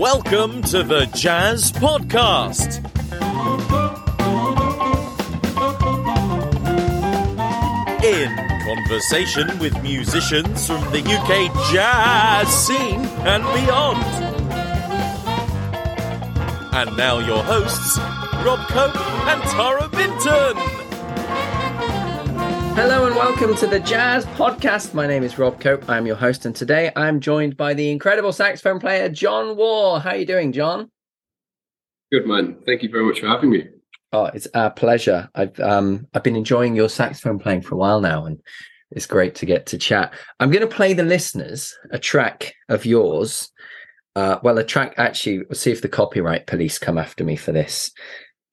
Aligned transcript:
Welcome 0.00 0.62
to 0.62 0.82
the 0.82 1.04
Jazz 1.14 1.70
Podcast. 1.72 2.78
In 8.02 8.34
conversation 8.64 9.58
with 9.58 9.82
musicians 9.82 10.66
from 10.66 10.80
the 10.90 11.00
UK 11.00 11.52
jazz 11.70 12.48
scene 12.48 13.04
and 13.28 13.44
beyond. 13.52 14.02
And 16.74 16.96
now 16.96 17.18
your 17.18 17.42
hosts, 17.42 17.98
Rob 18.42 18.66
Cope 18.70 18.96
and 19.28 19.42
Tara 19.50 19.86
Minton. 19.90 20.79
Hello 22.82 23.04
and 23.04 23.14
welcome 23.14 23.54
to 23.56 23.66
the 23.66 23.78
Jazz 23.78 24.24
Podcast. 24.24 24.94
My 24.94 25.06
name 25.06 25.22
is 25.22 25.38
Rob 25.38 25.60
Cope. 25.60 25.86
I'm 25.86 26.06
your 26.06 26.16
host, 26.16 26.46
and 26.46 26.56
today 26.56 26.90
I'm 26.96 27.20
joined 27.20 27.54
by 27.54 27.74
the 27.74 27.90
incredible 27.90 28.32
saxophone 28.32 28.80
player 28.80 29.10
John 29.10 29.54
Waugh. 29.54 29.98
How 29.98 30.12
are 30.12 30.16
you 30.16 30.24
doing, 30.24 30.50
John? 30.50 30.90
Good 32.10 32.26
man. 32.26 32.56
Thank 32.64 32.82
you 32.82 32.88
very 32.88 33.04
much 33.04 33.20
for 33.20 33.26
having 33.26 33.50
me. 33.50 33.68
Oh, 34.14 34.24
it's 34.24 34.48
our 34.54 34.70
pleasure. 34.70 35.28
I've 35.34 35.60
um 35.60 36.06
I've 36.14 36.22
been 36.22 36.36
enjoying 36.36 36.74
your 36.74 36.88
saxophone 36.88 37.38
playing 37.38 37.60
for 37.60 37.74
a 37.74 37.78
while 37.78 38.00
now, 38.00 38.24
and 38.24 38.40
it's 38.92 39.04
great 39.04 39.34
to 39.34 39.46
get 39.46 39.66
to 39.66 39.76
chat. 39.76 40.14
I'm 40.40 40.50
going 40.50 40.66
to 40.66 40.74
play 40.74 40.94
the 40.94 41.02
listeners 41.02 41.76
a 41.90 41.98
track 41.98 42.54
of 42.70 42.86
yours. 42.86 43.50
Uh, 44.16 44.38
well, 44.42 44.56
a 44.56 44.64
track 44.64 44.94
actually. 44.96 45.40
We'll 45.40 45.52
see 45.52 45.70
if 45.70 45.82
the 45.82 45.88
copyright 45.90 46.46
police 46.46 46.78
come 46.78 46.96
after 46.96 47.24
me 47.24 47.36
for 47.36 47.52
this. 47.52 47.92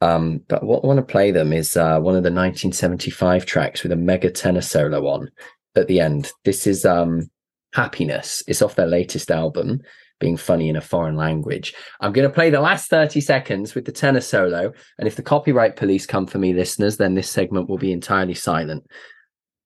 Um, 0.01 0.41
but 0.47 0.63
what 0.63 0.83
I 0.83 0.87
want 0.87 0.97
to 0.97 1.11
play 1.11 1.31
them 1.31 1.53
is 1.53 1.75
uh, 1.75 1.99
one 1.99 2.15
of 2.15 2.23
the 2.23 2.31
1975 2.31 3.45
tracks 3.45 3.83
with 3.83 3.91
a 3.91 3.95
mega 3.95 4.29
tenor 4.29 4.61
solo 4.61 5.07
on 5.07 5.29
at 5.75 5.87
the 5.87 5.99
end. 5.99 6.31
This 6.45 6.67
is 6.67 6.85
um, 6.85 7.29
Happiness. 7.73 8.43
It's 8.47 8.61
off 8.61 8.75
their 8.75 8.87
latest 8.87 9.31
album, 9.31 9.81
Being 10.19 10.37
Funny 10.37 10.69
in 10.69 10.75
a 10.75 10.81
Foreign 10.81 11.15
Language. 11.15 11.73
I'm 11.99 12.13
going 12.13 12.27
to 12.27 12.33
play 12.33 12.49
the 12.49 12.61
last 12.61 12.89
30 12.89 13.21
seconds 13.21 13.75
with 13.75 13.85
the 13.85 13.91
tenor 13.91 14.21
solo. 14.21 14.73
And 14.97 15.07
if 15.07 15.15
the 15.15 15.23
copyright 15.23 15.75
police 15.75 16.05
come 16.05 16.27
for 16.27 16.37
me, 16.37 16.53
listeners, 16.53 16.97
then 16.97 17.15
this 17.15 17.29
segment 17.29 17.69
will 17.69 17.77
be 17.77 17.91
entirely 17.91 18.33
silent. 18.33 18.85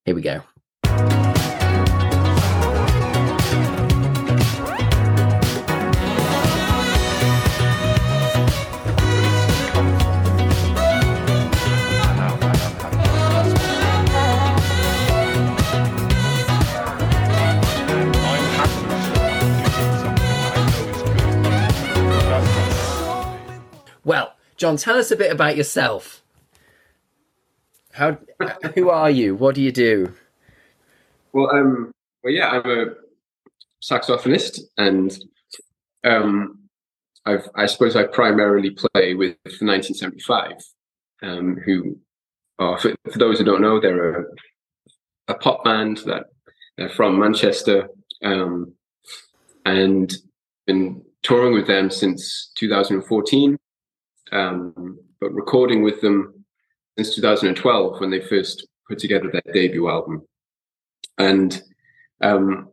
Here 0.05 0.15
we 0.15 0.21
go. 0.21 0.41
John, 24.61 24.77
tell 24.77 24.99
us 24.99 25.09
a 25.09 25.15
bit 25.15 25.31
about 25.31 25.57
yourself. 25.57 26.21
How, 27.93 28.19
who 28.75 28.91
are 28.91 29.09
you? 29.09 29.33
What 29.33 29.55
do 29.55 29.61
you 29.63 29.71
do? 29.71 30.13
Well, 31.33 31.49
um, 31.49 31.91
well, 32.23 32.31
yeah, 32.31 32.47
I'm 32.47 32.69
a 32.69 32.85
saxophonist, 33.81 34.59
and 34.77 35.17
um, 36.03 36.59
I've, 37.25 37.49
I 37.55 37.65
suppose 37.65 37.95
I 37.95 38.03
primarily 38.03 38.69
play 38.69 39.15
with 39.15 39.35
1975, 39.45 40.51
um, 41.23 41.57
who 41.65 41.97
are, 42.59 42.77
for, 42.77 42.93
for 43.11 43.17
those 43.17 43.39
who 43.39 43.45
don't 43.45 43.63
know, 43.63 43.79
they're 43.79 44.21
a, 44.21 44.25
a 45.29 45.33
pop 45.33 45.63
band 45.63 46.03
that 46.05 46.25
they're 46.77 46.89
from 46.89 47.17
Manchester, 47.19 47.89
um, 48.23 48.75
and 49.65 50.13
been 50.67 51.03
touring 51.23 51.55
with 51.55 51.65
them 51.65 51.89
since 51.89 52.51
2014 52.57 53.57
um, 54.31 54.99
but 55.19 55.33
recording 55.33 55.83
with 55.83 56.01
them 56.01 56.43
since 56.97 57.15
2012 57.15 57.99
when 57.99 58.09
they 58.09 58.21
first 58.21 58.67
put 58.87 58.99
together 58.99 59.29
their 59.31 59.53
debut 59.53 59.89
album. 59.89 60.23
And 61.17 61.61
um, 62.21 62.69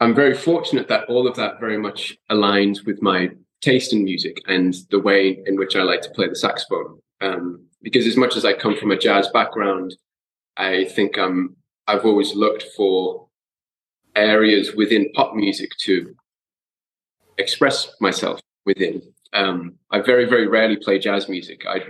I'm 0.00 0.14
very 0.14 0.34
fortunate 0.34 0.88
that 0.88 1.04
all 1.08 1.26
of 1.26 1.36
that 1.36 1.60
very 1.60 1.78
much 1.78 2.16
aligns 2.30 2.84
with 2.84 3.00
my 3.02 3.30
taste 3.62 3.92
in 3.92 4.04
music 4.04 4.36
and 4.46 4.74
the 4.90 4.98
way 4.98 5.42
in 5.46 5.56
which 5.56 5.76
I 5.76 5.82
like 5.82 6.02
to 6.02 6.10
play 6.10 6.28
the 6.28 6.36
saxophone. 6.36 7.00
Um, 7.20 7.66
because 7.82 8.06
as 8.06 8.16
much 8.16 8.36
as 8.36 8.44
I 8.44 8.52
come 8.52 8.76
from 8.76 8.90
a 8.90 8.98
jazz 8.98 9.28
background, 9.28 9.96
I 10.56 10.84
think 10.84 11.18
um, 11.18 11.56
I've 11.86 12.04
always 12.04 12.34
looked 12.34 12.64
for 12.76 13.28
areas 14.16 14.74
within 14.74 15.10
pop 15.12 15.34
music 15.34 15.70
to 15.80 16.14
express 17.38 17.90
myself 18.00 18.40
within. 18.64 19.02
Um, 19.34 19.74
I 19.90 20.00
very, 20.00 20.26
very 20.26 20.46
rarely 20.46 20.76
play 20.76 20.98
jazz 20.98 21.28
music. 21.28 21.64
I 21.68 21.84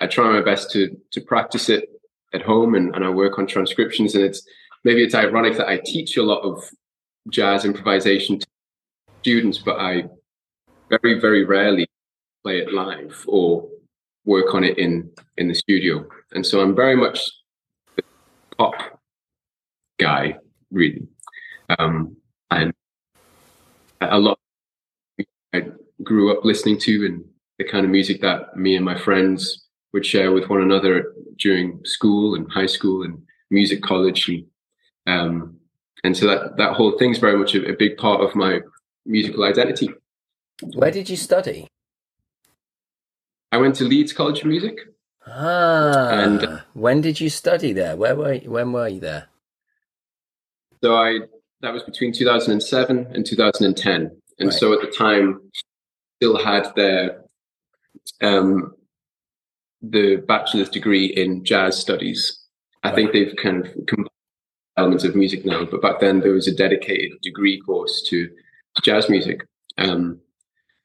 I 0.00 0.06
try 0.06 0.30
my 0.30 0.42
best 0.42 0.70
to 0.72 0.96
to 1.12 1.20
practice 1.20 1.68
it 1.68 1.88
at 2.32 2.42
home 2.42 2.74
and, 2.74 2.94
and 2.94 3.04
I 3.04 3.10
work 3.10 3.38
on 3.38 3.46
transcriptions. 3.46 4.14
And 4.14 4.24
it's 4.24 4.46
maybe 4.84 5.02
it's 5.02 5.14
ironic 5.14 5.56
that 5.56 5.68
I 5.68 5.80
teach 5.84 6.16
a 6.16 6.22
lot 6.22 6.40
of 6.40 6.62
jazz 7.30 7.64
improvisation 7.64 8.38
to 8.38 8.46
students, 9.22 9.58
but 9.58 9.78
I 9.80 10.04
very, 10.90 11.20
very 11.20 11.44
rarely 11.44 11.86
play 12.42 12.58
it 12.58 12.72
live 12.72 13.24
or 13.26 13.66
work 14.24 14.54
on 14.54 14.64
it 14.64 14.78
in 14.78 15.10
in 15.36 15.48
the 15.48 15.54
studio. 15.54 16.06
And 16.32 16.44
so 16.44 16.60
I'm 16.60 16.74
very 16.74 16.96
much 16.96 17.20
the 17.96 18.02
pop 18.56 18.74
guy, 19.98 20.36
really. 20.70 21.06
Um, 21.78 22.16
and 22.50 22.72
a 24.00 24.18
lot 24.18 24.38
I 25.52 25.66
grew 26.02 26.36
up 26.36 26.44
listening 26.44 26.78
to 26.78 27.06
and 27.06 27.24
the 27.58 27.64
kind 27.64 27.84
of 27.84 27.90
music 27.90 28.20
that 28.20 28.56
me 28.56 28.76
and 28.76 28.84
my 28.84 28.98
friends 28.98 29.68
would 29.92 30.04
share 30.04 30.32
with 30.32 30.48
one 30.48 30.60
another 30.60 31.14
during 31.38 31.80
school 31.84 32.34
and 32.34 32.50
high 32.50 32.66
school 32.66 33.04
and 33.04 33.22
music 33.50 33.82
college 33.82 34.28
and 34.28 34.44
um, 35.06 35.56
and 36.02 36.16
so 36.16 36.26
that 36.26 36.56
that 36.56 36.74
whole 36.74 36.98
thing's 36.98 37.18
very 37.18 37.36
much 37.36 37.54
a, 37.54 37.66
a 37.70 37.76
big 37.76 37.96
part 37.96 38.20
of 38.20 38.34
my 38.34 38.60
musical 39.06 39.44
identity. 39.44 39.88
Where 40.74 40.90
did 40.90 41.08
you 41.08 41.16
study? 41.16 41.68
I 43.52 43.56
went 43.58 43.76
to 43.76 43.84
Leeds 43.84 44.12
College 44.12 44.40
of 44.40 44.46
Music. 44.46 44.78
Ah, 45.26 46.10
and 46.10 46.62
when 46.74 47.00
did 47.00 47.20
you 47.20 47.30
study 47.30 47.72
there? 47.72 47.96
Where 47.96 48.14
were 48.14 48.34
you, 48.34 48.50
when 48.50 48.72
were 48.72 48.88
you 48.88 49.00
there? 49.00 49.28
So 50.82 50.96
I 50.96 51.20
that 51.60 51.72
was 51.72 51.82
between 51.82 52.12
2007 52.12 53.06
and 53.14 53.24
2010, 53.24 54.10
and 54.38 54.48
right. 54.48 54.58
so 54.58 54.72
at 54.74 54.80
the 54.80 54.88
time 54.88 55.40
still 56.16 56.42
had 56.42 56.74
their 56.76 57.24
um, 58.22 58.74
the 59.82 60.16
bachelor's 60.16 60.68
degree 60.68 61.06
in 61.06 61.44
jazz 61.44 61.78
studies. 61.78 62.40
I 62.82 62.92
think 62.92 63.12
they've 63.12 63.34
kind 63.36 63.64
of 63.64 63.72
combined 63.86 64.08
elements 64.76 65.04
of 65.04 65.16
music 65.16 65.44
now, 65.44 65.64
but 65.64 65.82
back 65.82 66.00
then 66.00 66.20
there 66.20 66.32
was 66.32 66.48
a 66.48 66.54
dedicated 66.54 67.20
degree 67.22 67.60
course 67.60 68.02
to 68.08 68.30
jazz 68.82 69.08
music. 69.08 69.46
Um, 69.78 70.20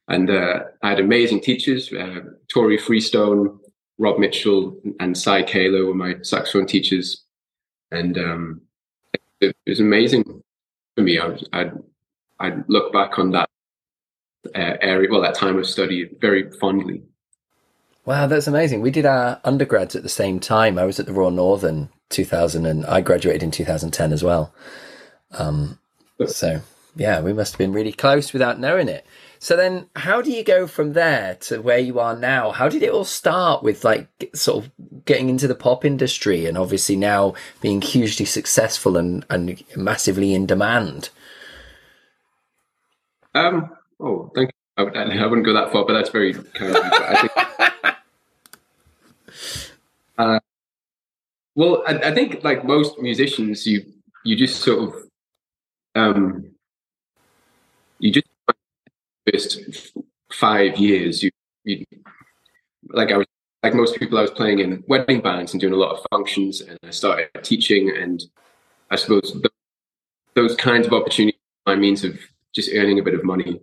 and 0.07 0.29
uh, 0.29 0.63
I 0.81 0.89
had 0.89 0.99
amazing 0.99 1.41
teachers, 1.41 1.91
uh, 1.93 2.21
Tori 2.51 2.77
Freestone, 2.77 3.59
Rob 3.99 4.17
Mitchell, 4.17 4.79
and 4.99 5.17
Cy 5.17 5.43
Kalo 5.43 5.85
were 5.85 5.93
my 5.93 6.15
saxophone 6.21 6.65
teachers. 6.65 7.25
And 7.91 8.17
um, 8.17 8.61
it, 9.13 9.21
it, 9.41 9.55
was 9.67 9.79
amazing 9.79 10.23
for 10.95 11.03
me. 11.03 11.19
I, 11.19 11.37
I'd, 11.53 11.73
I'd 12.39 12.69
look 12.69 12.91
back 12.91 13.19
on 13.19 13.31
that 13.31 13.49
uh, 14.55 14.77
area, 14.81 15.09
well, 15.09 15.21
that 15.21 15.35
time 15.35 15.57
of 15.57 15.67
study 15.67 16.09
very 16.19 16.51
fondly. 16.51 17.03
Wow, 18.05 18.27
that's 18.27 18.47
amazing. 18.47 18.81
We 18.81 18.91
did 18.91 19.05
our 19.05 19.39
undergrads 19.43 19.95
at 19.95 20.03
the 20.03 20.09
same 20.09 20.39
time. 20.39 20.79
I 20.79 20.85
was 20.85 20.99
at 20.99 21.05
the 21.05 21.13
Royal 21.13 21.31
Northern 21.31 21.89
2000 22.09 22.65
and 22.65 22.85
I 22.85 23.01
graduated 23.01 23.43
in 23.43 23.51
2010 23.51 24.11
as 24.11 24.23
well. 24.23 24.53
Um, 25.31 25.77
so, 26.25 26.61
yeah, 26.95 27.21
we 27.21 27.33
must 27.33 27.53
have 27.53 27.59
been 27.59 27.73
really 27.73 27.91
close 27.91 28.33
without 28.33 28.59
knowing 28.59 28.87
it. 28.87 29.05
So 29.37 29.55
then 29.55 29.87
how 29.95 30.21
do 30.21 30.31
you 30.31 30.43
go 30.43 30.67
from 30.67 30.93
there 30.93 31.35
to 31.41 31.61
where 31.61 31.79
you 31.79 31.99
are 31.99 32.15
now? 32.15 32.51
How 32.51 32.67
did 32.67 32.83
it 32.83 32.91
all 32.91 33.05
start 33.05 33.63
with 33.63 33.85
like 33.85 34.07
sort 34.33 34.65
of 34.65 34.71
getting 35.05 35.29
into 35.29 35.47
the 35.47 35.55
pop 35.55 35.85
industry 35.85 36.45
and 36.45 36.57
obviously 36.57 36.97
now 36.97 37.35
being 37.61 37.81
hugely 37.81 38.25
successful 38.25 38.97
and, 38.97 39.25
and 39.29 39.63
massively 39.77 40.33
in 40.33 40.45
demand? 40.45 41.09
Um, 43.33 43.69
Oh, 43.99 44.31
thank 44.35 44.49
you. 44.49 44.55
I, 44.77 45.01
I, 45.01 45.25
wouldn't 45.25 45.45
go 45.45 45.53
that 45.53 45.73
far, 45.73 45.85
but 45.85 45.93
that's 45.93 46.09
very 46.09 46.33
kind 46.33 46.75
of. 46.75 47.29
Uh, 50.17 50.37
well, 51.55 51.81
I, 51.87 51.93
I, 51.93 52.13
think 52.13 52.43
like 52.43 52.65
most 52.65 52.99
musicians, 52.99 53.65
you 53.65 53.85
you 54.25 54.35
just 54.35 54.61
sort 54.61 54.89
of 54.89 54.93
um, 55.95 56.51
you 57.99 58.11
just 58.11 58.27
first 59.31 59.91
five 60.31 60.77
years 60.77 61.23
you 61.23 61.31
you 61.63 61.85
like 62.89 63.11
I 63.11 63.17
was 63.17 63.27
like 63.63 63.73
most 63.73 63.97
people 63.97 64.17
I 64.17 64.21
was 64.21 64.31
playing 64.31 64.59
in 64.59 64.83
wedding 64.87 65.21
bands 65.21 65.53
and 65.53 65.61
doing 65.61 65.73
a 65.73 65.77
lot 65.77 65.91
of 65.91 66.05
functions 66.11 66.61
and 66.61 66.79
I 66.83 66.91
started 66.91 67.29
teaching 67.43 67.95
and 67.95 68.23
I 68.89 68.95
suppose 68.95 69.35
those 70.35 70.55
kinds 70.55 70.87
of 70.87 70.93
opportunities 70.93 71.39
my 71.65 71.75
means 71.75 72.03
of 72.03 72.17
just 72.53 72.71
earning 72.73 72.99
a 72.99 73.03
bit 73.03 73.13
of 73.13 73.23
money 73.23 73.59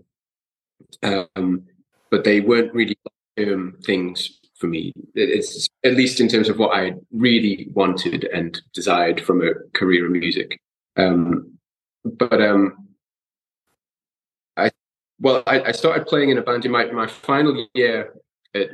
um, 1.03 1.65
but 2.11 2.25
they 2.25 2.41
weren't 2.41 2.75
really 2.75 2.99
um, 3.39 3.77
things 3.85 4.41
for 4.59 4.67
me. 4.67 4.93
It's 5.15 5.69
at 5.85 5.95
least 5.95 6.21
in 6.21 6.29
terms 6.29 6.49
of 6.49 6.59
what 6.59 6.77
I 6.77 6.95
really 7.13 7.69
wanted 7.73 8.25
and 8.33 8.61
desired 8.73 9.21
from 9.21 9.43
a 9.43 9.55
career 9.75 10.07
in 10.07 10.13
music. 10.13 10.61
Um, 10.97 11.59
but 12.05 12.41
um, 12.41 12.89
I 14.57 14.71
well, 15.21 15.43
I, 15.47 15.61
I, 15.61 15.73
started 15.73 16.07
playing 16.07 16.31
in 16.31 16.39
a 16.39 16.43
band 16.43 16.65
in 16.65 16.71
my, 16.71 16.87
my 16.87 17.07
final 17.07 17.67
year 17.75 18.15
at, 18.55 18.69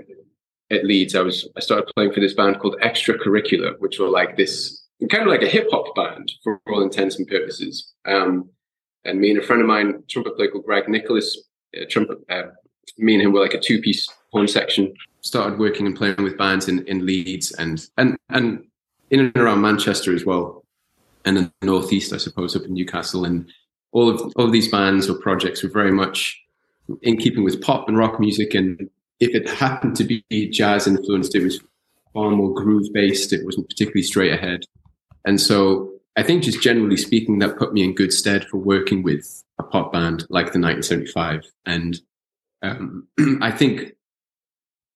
at 0.70 0.85
Leeds. 0.85 1.17
I 1.17 1.23
was 1.23 1.49
I 1.56 1.61
started 1.61 1.91
playing 1.97 2.12
for 2.12 2.20
this 2.20 2.35
band 2.35 2.61
called 2.61 2.76
Extracurricular, 2.82 3.75
which 3.81 3.99
were 3.99 4.09
like 4.09 4.37
this 4.37 4.87
kind 5.09 5.25
of 5.25 5.29
like 5.29 5.43
a 5.43 5.49
hip 5.49 5.69
hop 5.70 5.94
band 5.97 6.31
for 6.44 6.61
all 6.69 6.82
intents 6.82 7.19
and 7.19 7.26
purposes. 7.26 7.93
Um, 8.06 8.50
and 9.05 9.20
me 9.20 9.31
and 9.31 9.41
a 9.41 9.43
friend 9.43 9.61
of 9.61 9.67
mine, 9.67 10.05
trumpet 10.09 10.37
player 10.37 10.50
called 10.50 10.64
Greg 10.64 10.88
Nicholas, 10.88 11.37
trumpet, 11.89 12.19
uh, 12.31 12.43
me 12.99 13.15
and 13.15 13.23
him 13.23 13.33
were 13.33 13.41
like 13.41 13.55
a 13.55 13.61
two 13.61 13.81
piece 13.81 14.09
horn 14.33 14.49
section. 14.49 14.93
Started 15.21 15.59
working 15.59 15.87
and 15.87 15.97
playing 15.97 16.23
with 16.23 16.37
bands 16.37 16.69
in, 16.69 16.85
in 16.87 17.07
Leeds 17.07 17.53
and, 17.53 17.87
and, 17.97 18.17
and 18.31 18.65
in 19.11 19.21
and 19.21 19.37
around 19.37 19.61
Manchester 19.61 20.15
as 20.15 20.25
well. 20.25 20.65
And 21.25 21.39
in 21.39 21.53
the 21.61 21.67
Northeast, 21.67 22.13
I 22.13 22.17
suppose, 22.17 22.57
up 22.57 22.65
in 22.65 22.75
Newcastle. 22.75 23.25
And 23.25 23.49
all 23.93 24.11
of, 24.11 24.21
all 24.35 24.47
of 24.47 24.53
these 24.53 24.69
bands 24.69 25.09
or 25.09 25.15
projects 25.15 25.63
were 25.63 25.69
very 25.69 25.93
much 25.93 26.41
in 27.03 27.17
keeping 27.19 27.45
with 27.45 27.63
pop 27.63 27.89
and 27.89 27.97
rock 27.97 28.19
music. 28.19 28.55
And 28.55 28.91
if 29.21 29.35
it 29.35 29.49
happened 29.49 29.95
to 29.97 30.05
be 30.05 30.25
jazz 30.51 30.89
influenced, 30.89 31.37
it 31.37 31.45
was 31.45 31.61
far 32.13 32.31
more 32.31 32.53
groove 32.53 32.93
based. 32.93 33.33
It 33.33 33.45
wasn't 33.45 33.69
particularly 33.69 34.03
straight 34.03 34.33
ahead. 34.33 34.65
And 35.25 35.41
so 35.41 35.92
I 36.17 36.23
think 36.23 36.43
just 36.43 36.62
generally 36.62 36.97
speaking, 36.97 37.38
that 37.38 37.59
put 37.59 37.73
me 37.73 37.82
in 37.82 37.94
good 37.94 38.12
stead 38.12 38.47
for 38.49 38.59
working 38.59 39.03
with 39.03 39.43
a 39.59 39.62
pop 39.62 39.93
band 39.93 40.26
like 40.29 40.53
the 40.53 40.61
1975. 40.61 41.44
And 41.64 42.00
um, 42.62 43.09
I 43.41 43.50
think 43.50 43.94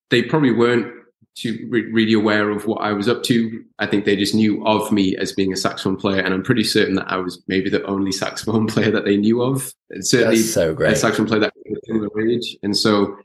they 0.09 0.21
probably 0.21 0.51
weren't 0.51 0.93
too 1.35 1.67
re- 1.69 1.91
really 1.91 2.13
aware 2.13 2.49
of 2.49 2.65
what 2.65 2.81
I 2.81 2.93
was 2.93 3.07
up 3.07 3.23
to. 3.23 3.63
I 3.79 3.85
think 3.85 4.05
they 4.05 4.15
just 4.15 4.33
knew 4.33 4.65
of 4.65 4.91
me 4.91 5.15
as 5.17 5.33
being 5.33 5.53
a 5.53 5.57
saxophone 5.57 5.97
player, 5.97 6.21
and 6.21 6.33
I'm 6.33 6.43
pretty 6.43 6.63
certain 6.63 6.95
that 6.95 7.11
I 7.11 7.17
was 7.17 7.43
maybe 7.47 7.69
the 7.69 7.83
only 7.85 8.11
saxophone 8.11 8.67
player 8.73 8.91
that 8.91 9.05
they 9.05 9.17
knew 9.17 9.41
of. 9.41 9.71
And 9.89 10.05
certainly, 10.05 10.37
That's 10.37 10.53
so 10.53 10.73
great. 10.73 10.93
a 10.93 10.95
saxophone 10.95 11.27
player 11.27 11.41
that 11.41 11.53
was 11.65 11.79
similar 11.85 12.21
age, 12.27 12.57
and 12.63 12.75
so 12.75 13.17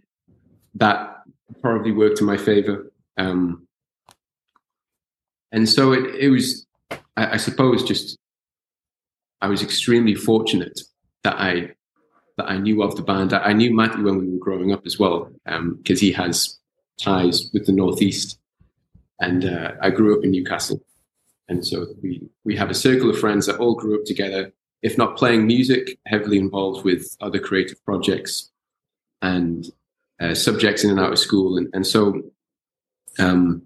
that 0.75 1.23
probably 1.61 1.93
worked 1.93 2.21
in 2.21 2.27
my 2.27 2.37
favor. 2.37 2.91
Um, 3.17 3.67
and 5.53 5.69
so 5.69 5.93
it, 5.93 6.15
it 6.15 6.31
was 6.31 6.67
I, 7.17 7.33
I 7.33 7.37
suppose 7.37 7.83
just 7.83 8.19
I 9.41 9.49
was 9.49 9.63
extremely 9.63 10.15
fortunate 10.15 10.81
that 11.25 11.37
I 11.37 11.73
that 12.39 12.49
I 12.49 12.57
knew 12.59 12.83
of 12.83 12.97
the 12.97 13.03
band. 13.03 13.35
I, 13.35 13.53
knew 13.53 13.75
Matty 13.75 14.03
when 14.03 14.19
we 14.19 14.29
were 14.29 14.39
growing 14.39 14.73
up 14.73 14.87
as 14.87 14.99
well, 14.99 15.31
because 15.45 16.03
um, 16.03 16.07
he 16.07 16.13
has 16.13 16.59
ties 16.99 17.51
with 17.53 17.67
the 17.67 17.73
Northeast, 17.73 18.39
and 19.21 19.45
uh, 19.45 19.73
I 19.83 19.91
grew 19.91 20.17
up 20.17 20.25
in 20.25 20.31
Newcastle, 20.31 20.81
and 21.49 21.67
so 21.67 21.87
we 22.03 22.23
we 22.45 22.57
have 22.57 22.71
a 22.71 22.75
circle 22.75 23.11
of 23.11 23.19
friends 23.19 23.47
that 23.47 23.59
all 23.59 23.75
grew 23.75 23.99
up 23.99 24.05
together. 24.07 24.53
If 24.83 24.99
not 24.99 25.17
playing 25.17 25.47
music, 25.47 25.99
heavily 26.07 26.39
involved 26.39 26.85
with 26.85 27.17
other 27.21 27.39
creative 27.39 27.85
projects 27.85 28.51
and 29.21 29.67
uh, 30.21 30.35
subjects 30.35 30.83
in 30.83 30.91
and 30.91 30.99
out 30.99 31.13
of 31.13 31.19
school, 31.19 31.59
and, 31.59 31.69
and 31.73 31.87
so 31.87 32.23
um, 33.19 33.63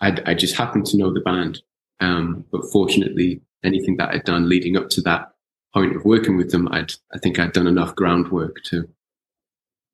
I, 0.00 0.16
I 0.26 0.34
just 0.34 0.56
happened 0.56 0.86
to 0.86 0.96
know 0.96 1.12
the 1.12 1.20
band 1.20 1.60
um, 2.00 2.44
but 2.50 2.62
fortunately, 2.72 3.40
anything 3.64 3.96
that 3.96 4.10
I'd 4.10 4.24
done 4.24 4.48
leading 4.48 4.76
up 4.76 4.88
to 4.90 5.00
that 5.02 5.32
point 5.74 5.96
of 5.96 6.04
working 6.04 6.36
with 6.36 6.50
them, 6.50 6.68
I'd, 6.70 6.92
I 7.14 7.18
think 7.18 7.38
I'd 7.38 7.52
done 7.52 7.66
enough 7.66 7.94
groundwork 7.94 8.62
to, 8.64 8.88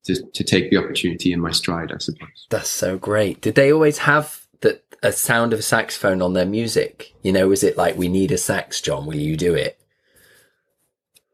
to, 0.04 0.22
to 0.32 0.44
take 0.44 0.70
the 0.70 0.76
opportunity 0.76 1.32
in 1.32 1.40
my 1.40 1.50
stride, 1.50 1.92
I 1.92 1.98
suppose. 1.98 2.46
That's 2.50 2.68
so 2.68 2.98
great. 2.98 3.40
Did 3.40 3.54
they 3.54 3.72
always 3.72 3.98
have 3.98 4.46
the, 4.60 4.80
a 5.02 5.12
sound 5.12 5.52
of 5.52 5.58
a 5.58 5.62
saxophone 5.62 6.22
on 6.22 6.34
their 6.34 6.46
music? 6.46 7.14
You 7.22 7.32
know, 7.32 7.48
was 7.48 7.64
it 7.64 7.76
like, 7.76 7.96
we 7.96 8.08
need 8.08 8.32
a 8.32 8.38
sax, 8.38 8.80
John, 8.80 9.06
will 9.06 9.16
you 9.16 9.36
do 9.36 9.54
it? 9.54 9.80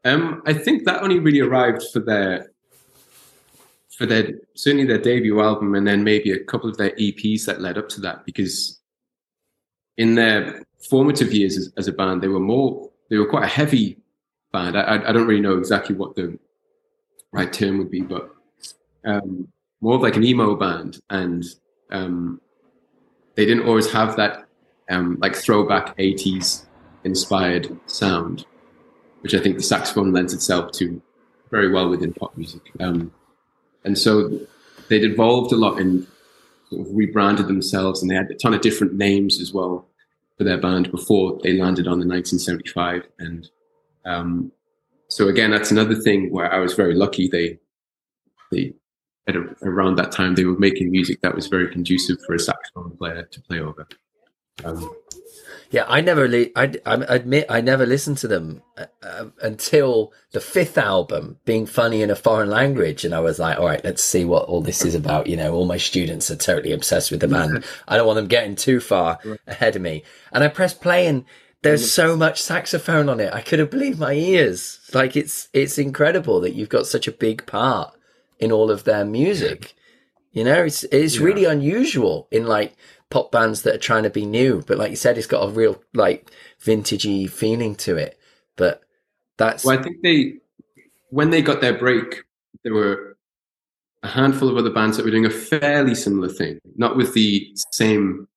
Um, 0.03 0.41
I 0.45 0.53
think 0.53 0.85
that 0.85 1.03
only 1.03 1.19
really 1.19 1.41
arrived 1.41 1.83
for 1.93 1.99
their 1.99 2.51
for 3.95 4.07
their 4.07 4.31
certainly 4.55 4.85
their 4.85 4.97
debut 4.97 5.39
album 5.39 5.75
and 5.75 5.85
then 5.85 6.03
maybe 6.03 6.31
a 6.31 6.43
couple 6.43 6.67
of 6.67 6.77
their 6.77 6.89
EPs 6.91 7.45
that 7.45 7.61
led 7.61 7.77
up 7.77 7.87
to 7.89 8.01
that 8.01 8.25
because 8.25 8.80
in 9.97 10.15
their 10.15 10.63
formative 10.89 11.33
years 11.33 11.57
as, 11.57 11.71
as, 11.77 11.87
a 11.87 11.91
band, 11.91 12.21
they 12.21 12.27
were 12.27 12.39
more, 12.39 12.89
they 13.09 13.17
were 13.17 13.29
quite 13.29 13.43
a 13.43 13.47
heavy 13.47 13.97
band. 14.51 14.77
I, 14.77 14.95
I, 15.07 15.11
don't 15.11 15.27
really 15.27 15.41
know 15.41 15.57
exactly 15.57 15.95
what 15.95 16.15
the 16.15 16.37
right 17.31 17.51
term 17.51 17.77
would 17.77 17.91
be, 17.91 18.01
but 18.01 18.29
um, 19.05 19.47
more 19.81 19.95
of 19.95 20.01
like 20.01 20.15
an 20.15 20.23
emo 20.23 20.55
band. 20.55 20.99
And 21.09 21.45
um, 21.91 22.41
they 23.35 23.45
didn't 23.45 23.67
always 23.67 23.91
have 23.91 24.15
that 24.17 24.45
um, 24.89 25.17
like 25.21 25.35
throwback 25.35 25.97
80s 25.97 26.65
inspired 27.03 27.77
sound, 27.87 28.45
which 29.21 29.33
I 29.33 29.39
think 29.39 29.57
the 29.57 29.63
saxophone 29.63 30.11
lends 30.11 30.33
itself 30.33 30.71
to 30.73 31.01
very 31.49 31.71
well 31.71 31.89
within 31.89 32.13
pop 32.13 32.35
music. 32.37 32.61
Um, 32.79 33.11
and 33.83 33.97
so 33.97 34.39
they'd 34.87 35.03
evolved 35.03 35.51
a 35.51 35.57
lot 35.57 35.79
in 35.79 36.07
sort 36.71 36.87
of 36.87 36.95
rebranded 36.95 37.47
themselves 37.47 38.01
and 38.01 38.09
they 38.09 38.15
had 38.15 38.31
a 38.31 38.35
ton 38.35 38.53
of 38.53 38.61
different 38.61 38.93
names 38.93 39.41
as 39.41 39.53
well 39.53 39.87
for 40.37 40.45
their 40.45 40.57
band 40.57 40.89
before 40.89 41.37
they 41.43 41.53
landed 41.53 41.85
on 41.85 41.99
the 41.99 42.07
1975 42.07 43.03
and 43.19 43.49
um, 44.05 44.51
so 45.09 45.27
again 45.27 45.51
that's 45.51 45.71
another 45.71 45.95
thing 45.95 46.31
where 46.31 46.51
i 46.51 46.57
was 46.59 46.73
very 46.73 46.95
lucky. 46.95 47.27
They 47.27 47.59
they 48.51 48.73
at 49.27 49.35
a, 49.35 49.43
around 49.63 49.95
that 49.97 50.11
time 50.11 50.35
they 50.35 50.45
were 50.45 50.57
making 50.57 50.91
music 50.91 51.21
that 51.21 51.35
was 51.35 51.47
very 51.47 51.69
conducive 51.69 52.17
for 52.25 52.33
a 52.33 52.39
saxophone 52.39 52.95
player 52.97 53.23
to 53.23 53.41
play 53.41 53.59
over. 53.59 53.87
Um, 54.63 54.89
yeah, 55.71 55.85
I 55.87 56.01
never. 56.01 56.27
Li- 56.27 56.51
I, 56.55 56.73
I 56.85 56.95
admit 57.15 57.45
I 57.49 57.61
never 57.61 57.85
listened 57.85 58.17
to 58.19 58.27
them 58.27 58.61
uh, 58.77 58.85
uh, 59.01 59.25
until 59.41 60.11
the 60.33 60.41
fifth 60.41 60.77
album, 60.77 61.37
being 61.45 61.65
funny 61.65 62.01
in 62.01 62.11
a 62.11 62.15
foreign 62.15 62.49
language, 62.49 63.05
and 63.05 63.15
I 63.15 63.21
was 63.21 63.39
like, 63.39 63.57
all 63.57 63.67
right, 63.67 63.83
let's 63.83 64.03
see 64.03 64.25
what 64.25 64.49
all 64.49 64.61
this 64.61 64.83
is 64.83 64.95
about. 64.95 65.27
You 65.27 65.37
know, 65.37 65.53
all 65.53 65.65
my 65.65 65.77
students 65.77 66.29
are 66.29 66.35
totally 66.35 66.73
obsessed 66.73 67.09
with 67.09 67.21
the 67.21 67.29
band. 67.29 67.63
I 67.87 67.95
don't 67.95 68.05
want 68.05 68.17
them 68.17 68.27
getting 68.27 68.55
too 68.55 68.81
far 68.81 69.19
ahead 69.47 69.77
of 69.77 69.81
me. 69.81 70.03
And 70.33 70.43
I 70.43 70.49
pressed 70.49 70.81
play, 70.81 71.07
and 71.07 71.23
there's 71.61 71.89
so 71.89 72.17
much 72.17 72.41
saxophone 72.41 73.07
on 73.07 73.21
it. 73.21 73.33
I 73.33 73.41
couldn't 73.41 73.71
believe 73.71 73.97
my 73.97 74.13
ears. 74.13 74.79
Like 74.93 75.15
it's 75.15 75.47
it's 75.53 75.77
incredible 75.77 76.41
that 76.41 76.53
you've 76.53 76.69
got 76.69 76.85
such 76.85 77.07
a 77.07 77.13
big 77.13 77.45
part 77.45 77.93
in 78.39 78.51
all 78.51 78.69
of 78.69 78.83
their 78.83 79.05
music. 79.05 79.73
You 80.33 80.43
know, 80.43 80.63
it's 80.63 80.83
it's 80.85 81.17
yeah. 81.17 81.23
really 81.23 81.45
unusual 81.45 82.27
in 82.29 82.45
like 82.45 82.75
pop 83.11 83.31
bands 83.31 83.61
that 83.61 83.75
are 83.75 83.79
trying 83.79 84.03
to 84.03 84.09
be 84.09 84.25
new. 84.25 84.63
But 84.65 84.79
like 84.79 84.89
you 84.89 84.95
said, 84.95 85.17
it's 85.17 85.27
got 85.27 85.47
a 85.47 85.51
real 85.51 85.81
like 85.93 86.31
vintagey 86.63 87.29
feeling 87.29 87.75
to 87.75 87.97
it. 87.97 88.17
But 88.55 88.81
that's 89.37 89.63
well, 89.63 89.77
I 89.77 89.83
think 89.83 90.01
they 90.01 90.35
when 91.09 91.29
they 91.29 91.43
got 91.43 91.61
their 91.61 91.77
break, 91.77 92.23
there 92.63 92.73
were 92.73 93.17
a 94.03 94.07
handful 94.07 94.49
of 94.49 94.57
other 94.57 94.71
bands 94.71 94.97
that 94.97 95.05
were 95.05 95.11
doing 95.11 95.25
a 95.25 95.29
fairly 95.29 95.93
similar 95.93 96.29
thing, 96.29 96.59
not 96.75 96.97
with 96.97 97.13
the 97.13 97.55
same 97.71 98.27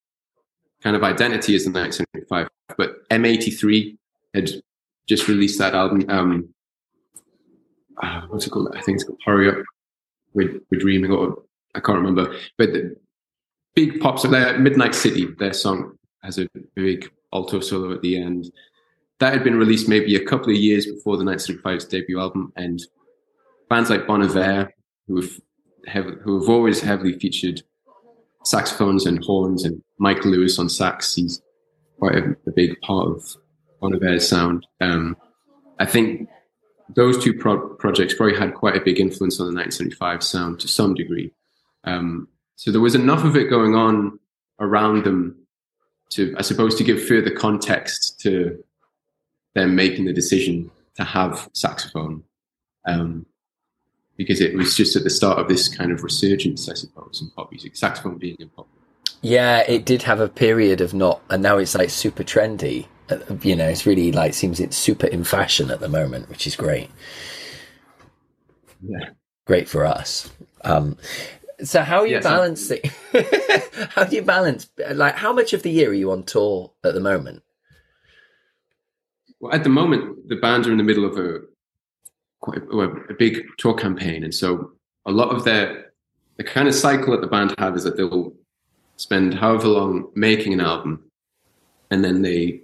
kind 0.82 0.94
of 0.94 1.02
identity 1.02 1.54
as 1.54 1.64
the 1.64 1.70
1975, 1.70 2.48
but 2.76 3.08
M83 3.08 3.96
had 4.34 4.50
just 5.08 5.28
released 5.28 5.58
that 5.58 5.74
album. 5.74 6.04
Um, 6.08 6.48
uh, 8.02 8.22
what's 8.28 8.46
it 8.46 8.50
called? 8.50 8.74
I 8.76 8.82
think 8.82 8.96
it's 8.96 9.04
called 9.04 9.20
Hurry 9.24 9.48
Up. 9.48 9.56
We're, 10.34 10.60
we're 10.70 10.80
dreaming, 10.80 11.12
or 11.12 11.42
I 11.74 11.80
can't 11.80 11.98
remember. 11.98 12.36
But 12.58 12.70
big 13.74 14.00
pops 14.00 14.22
there. 14.22 14.58
Midnight 14.58 14.94
City, 14.94 15.26
their 15.38 15.52
song 15.52 15.98
has 16.22 16.38
a 16.38 16.48
big 16.74 17.10
alto 17.32 17.60
solo 17.60 17.92
at 17.92 18.02
the 18.02 18.20
end. 18.20 18.50
That 19.20 19.32
had 19.32 19.44
been 19.44 19.56
released 19.56 19.88
maybe 19.88 20.16
a 20.16 20.24
couple 20.24 20.50
of 20.50 20.56
years 20.56 20.86
before 20.86 21.16
the 21.16 21.24
1975's 21.24 21.84
debut 21.84 22.20
album, 22.20 22.52
and 22.56 22.82
bands 23.68 23.90
like 23.90 24.06
Bon 24.06 24.22
Iver, 24.22 24.72
who 25.06 25.20
have 25.20 25.40
hev- 25.86 26.18
who 26.22 26.40
have 26.40 26.48
always 26.48 26.80
heavily 26.80 27.18
featured 27.18 27.62
saxophones 28.44 29.06
and 29.06 29.24
horns, 29.24 29.64
and 29.64 29.82
Michael 29.98 30.32
Lewis 30.32 30.58
on 30.58 30.68
sax. 30.68 31.14
He's 31.14 31.40
quite 31.98 32.16
a, 32.16 32.36
a 32.46 32.52
big 32.52 32.80
part 32.80 33.08
of 33.08 33.22
Bon 33.80 33.94
Iver's 33.94 34.28
sound. 34.28 34.66
Um, 34.80 35.16
I 35.78 35.86
think 35.86 36.28
those 36.94 37.22
two 37.22 37.34
pro- 37.34 37.74
projects 37.76 38.14
probably 38.14 38.36
had 38.36 38.54
quite 38.54 38.76
a 38.76 38.84
big 38.84 39.00
influence 39.00 39.40
on 39.40 39.46
the 39.46 39.58
1975 39.58 40.22
sound 40.22 40.60
to 40.60 40.68
some 40.68 40.94
degree. 40.94 41.32
Um, 41.84 42.28
so 42.56 42.70
there 42.70 42.80
was 42.80 42.94
enough 42.94 43.24
of 43.24 43.36
it 43.36 43.50
going 43.50 43.74
on 43.74 44.18
around 44.60 45.04
them 45.04 45.36
to, 46.10 46.34
I 46.38 46.42
suppose, 46.42 46.74
to 46.76 46.84
give 46.84 47.04
further 47.04 47.30
context 47.30 48.20
to 48.20 48.62
them 49.54 49.74
making 49.74 50.04
the 50.04 50.12
decision 50.12 50.70
to 50.96 51.04
have 51.04 51.48
saxophone. 51.52 52.22
Um, 52.86 53.26
because 54.16 54.40
it 54.40 54.54
was 54.54 54.76
just 54.76 54.94
at 54.94 55.02
the 55.02 55.10
start 55.10 55.38
of 55.38 55.48
this 55.48 55.68
kind 55.68 55.90
of 55.90 56.04
resurgence, 56.04 56.68
I 56.68 56.74
suppose, 56.74 57.20
in 57.20 57.30
pop 57.30 57.50
music, 57.50 57.74
saxophone 57.76 58.18
being 58.18 58.36
in 58.38 58.48
pop. 58.48 58.68
Yeah, 59.22 59.64
it 59.66 59.84
did 59.84 60.02
have 60.02 60.20
a 60.20 60.28
period 60.28 60.80
of 60.80 60.94
not, 60.94 61.20
and 61.30 61.42
now 61.42 61.58
it's 61.58 61.74
like 61.74 61.90
super 61.90 62.22
trendy. 62.22 62.86
Uh, 63.10 63.18
you 63.42 63.56
know, 63.56 63.66
it's 63.66 63.86
really 63.86 64.12
like 64.12 64.34
seems 64.34 64.60
it's 64.60 64.76
super 64.76 65.06
in 65.06 65.24
fashion 65.24 65.70
at 65.70 65.80
the 65.80 65.88
moment, 65.88 66.28
which 66.28 66.46
is 66.46 66.54
great. 66.54 66.90
Yeah. 68.86 69.10
great 69.46 69.68
for 69.68 69.84
us. 69.86 70.30
Um, 70.62 70.96
so 71.62 71.82
how 71.82 72.00
are 72.00 72.06
you 72.06 72.14
Yes, 72.14 72.24
balancing? 72.24 72.80
how 73.90 74.04
do 74.04 74.16
you 74.16 74.22
balance? 74.22 74.68
Like, 74.92 75.14
how 75.14 75.32
much 75.32 75.52
of 75.52 75.62
the 75.62 75.70
year 75.70 75.90
are 75.90 75.94
you 75.94 76.10
on 76.10 76.24
tour 76.24 76.72
at 76.84 76.94
the 76.94 77.00
moment? 77.00 77.42
Well, 79.40 79.52
at 79.52 79.62
the 79.62 79.68
moment, 79.68 80.28
the 80.28 80.36
bands 80.36 80.66
are 80.66 80.72
in 80.72 80.78
the 80.78 80.84
middle 80.84 81.04
of 81.04 81.18
a 81.18 81.40
quite 82.40 82.62
a, 82.62 82.78
a 83.10 83.14
big 83.14 83.44
tour 83.58 83.74
campaign, 83.74 84.24
and 84.24 84.34
so 84.34 84.72
a 85.06 85.12
lot 85.12 85.34
of 85.34 85.44
their 85.44 85.92
the 86.36 86.44
kind 86.44 86.66
of 86.66 86.74
cycle 86.74 87.12
that 87.12 87.20
the 87.20 87.26
band 87.26 87.54
have 87.58 87.76
is 87.76 87.84
that 87.84 87.96
they'll 87.96 88.32
spend 88.96 89.34
however 89.34 89.68
long 89.68 90.10
making 90.14 90.52
an 90.52 90.60
album, 90.60 91.04
and 91.90 92.04
then 92.04 92.22
they 92.22 92.62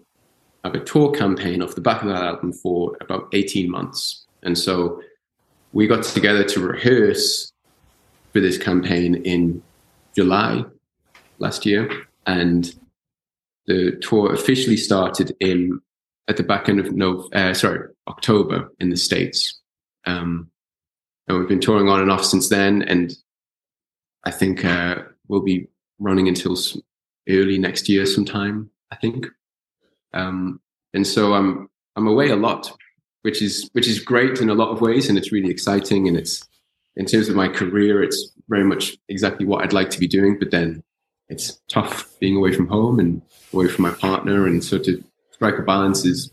have 0.64 0.74
a 0.74 0.80
tour 0.80 1.12
campaign 1.12 1.62
off 1.62 1.74
the 1.74 1.80
back 1.80 2.02
of 2.02 2.08
that 2.08 2.22
album 2.22 2.52
for 2.52 2.96
about 3.00 3.28
eighteen 3.32 3.70
months. 3.70 4.26
And 4.42 4.56
so 4.56 5.02
we 5.72 5.86
got 5.86 6.02
together 6.02 6.44
to 6.44 6.60
rehearse 6.60 7.52
for 8.32 8.40
this 8.40 8.58
campaign 8.58 9.16
in 9.16 9.62
July 10.14 10.64
last 11.38 11.66
year, 11.66 11.90
and 12.26 12.74
the 13.66 13.92
tour 14.02 14.32
officially 14.32 14.76
started 14.76 15.34
in 15.40 15.80
at 16.28 16.36
the 16.36 16.42
back 16.42 16.68
end 16.68 16.78
of 16.80 16.92
no, 16.92 17.28
uh, 17.32 17.54
sorry, 17.54 17.88
October 18.08 18.72
in 18.78 18.90
the 18.90 18.96
states. 18.96 19.60
Um, 20.06 20.50
and 21.26 21.38
we've 21.38 21.48
been 21.48 21.60
touring 21.60 21.88
on 21.88 22.00
and 22.00 22.10
off 22.10 22.24
since 22.24 22.48
then, 22.48 22.82
and 22.82 23.14
I 24.24 24.30
think 24.30 24.64
uh, 24.64 25.02
we'll 25.28 25.42
be 25.42 25.68
running 25.98 26.28
until 26.28 26.56
early 27.28 27.58
next 27.58 27.88
year 27.88 28.06
sometime. 28.06 28.70
I 28.90 28.96
think, 28.96 29.26
um, 30.12 30.60
and 30.94 31.06
so 31.06 31.34
I'm 31.34 31.68
I'm 31.96 32.08
away 32.08 32.30
a 32.30 32.36
lot, 32.36 32.72
which 33.22 33.40
is 33.40 33.68
which 33.72 33.86
is 33.86 34.00
great 34.00 34.40
in 34.40 34.50
a 34.50 34.54
lot 34.54 34.70
of 34.70 34.80
ways, 34.80 35.08
and 35.08 35.16
it's 35.16 35.32
really 35.32 35.50
exciting, 35.50 36.08
and 36.08 36.16
it's 36.16 36.48
in 36.96 37.06
terms 37.06 37.28
of 37.28 37.36
my 37.36 37.48
career, 37.48 38.02
it's 38.02 38.32
very 38.48 38.64
much 38.64 38.96
exactly 39.08 39.46
what 39.46 39.62
I'd 39.62 39.72
like 39.72 39.90
to 39.90 40.00
be 40.00 40.08
doing. 40.08 40.38
But 40.38 40.50
then 40.50 40.82
it's 41.28 41.60
tough 41.68 42.18
being 42.18 42.36
away 42.36 42.52
from 42.52 42.68
home 42.68 42.98
and 42.98 43.22
away 43.52 43.68
from 43.68 43.82
my 43.82 43.92
partner, 43.92 44.46
and 44.46 44.62
so 44.62 44.78
to 44.78 45.02
strike 45.32 45.58
a 45.58 45.62
balance 45.62 46.04
is 46.04 46.30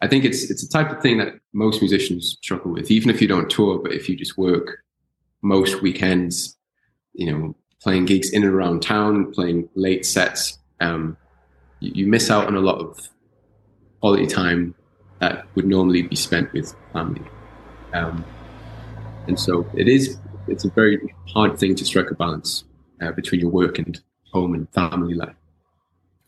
I 0.00 0.06
think 0.06 0.24
it's 0.24 0.50
it's 0.50 0.62
a 0.62 0.68
type 0.68 0.90
of 0.90 1.02
thing 1.02 1.18
that 1.18 1.34
most 1.52 1.80
musicians 1.80 2.38
struggle 2.42 2.72
with, 2.72 2.90
even 2.90 3.10
if 3.10 3.20
you 3.20 3.28
don't 3.28 3.50
tour, 3.50 3.78
but 3.78 3.92
if 3.92 4.08
you 4.08 4.16
just 4.16 4.38
work 4.38 4.82
most 5.42 5.82
weekends, 5.82 6.56
you 7.14 7.30
know, 7.30 7.56
playing 7.82 8.04
gigs 8.04 8.30
in 8.30 8.44
and 8.44 8.52
around 8.52 8.82
town, 8.82 9.32
playing 9.32 9.68
late 9.74 10.06
sets, 10.06 10.58
um, 10.80 11.16
you, 11.80 11.92
you 11.94 12.06
miss 12.06 12.30
out 12.30 12.46
on 12.46 12.54
a 12.54 12.60
lot 12.60 12.78
of 12.78 13.08
quality 14.00 14.26
time 14.26 14.74
that 15.20 15.46
would 15.56 15.66
normally 15.66 16.02
be 16.02 16.16
spent 16.16 16.52
with 16.52 16.74
family. 16.92 17.22
Um, 17.92 18.24
and 19.28 19.38
so 19.38 19.64
it 19.74 19.88
is 19.88 20.18
it's 20.48 20.64
a 20.64 20.70
very 20.70 21.14
hard 21.28 21.58
thing 21.58 21.74
to 21.76 21.84
strike 21.84 22.10
a 22.10 22.14
balance 22.14 22.64
uh, 23.00 23.12
between 23.12 23.40
your 23.40 23.50
work 23.50 23.78
and 23.78 24.00
home 24.32 24.54
and 24.54 24.68
family 24.70 25.14
life. 25.14 25.36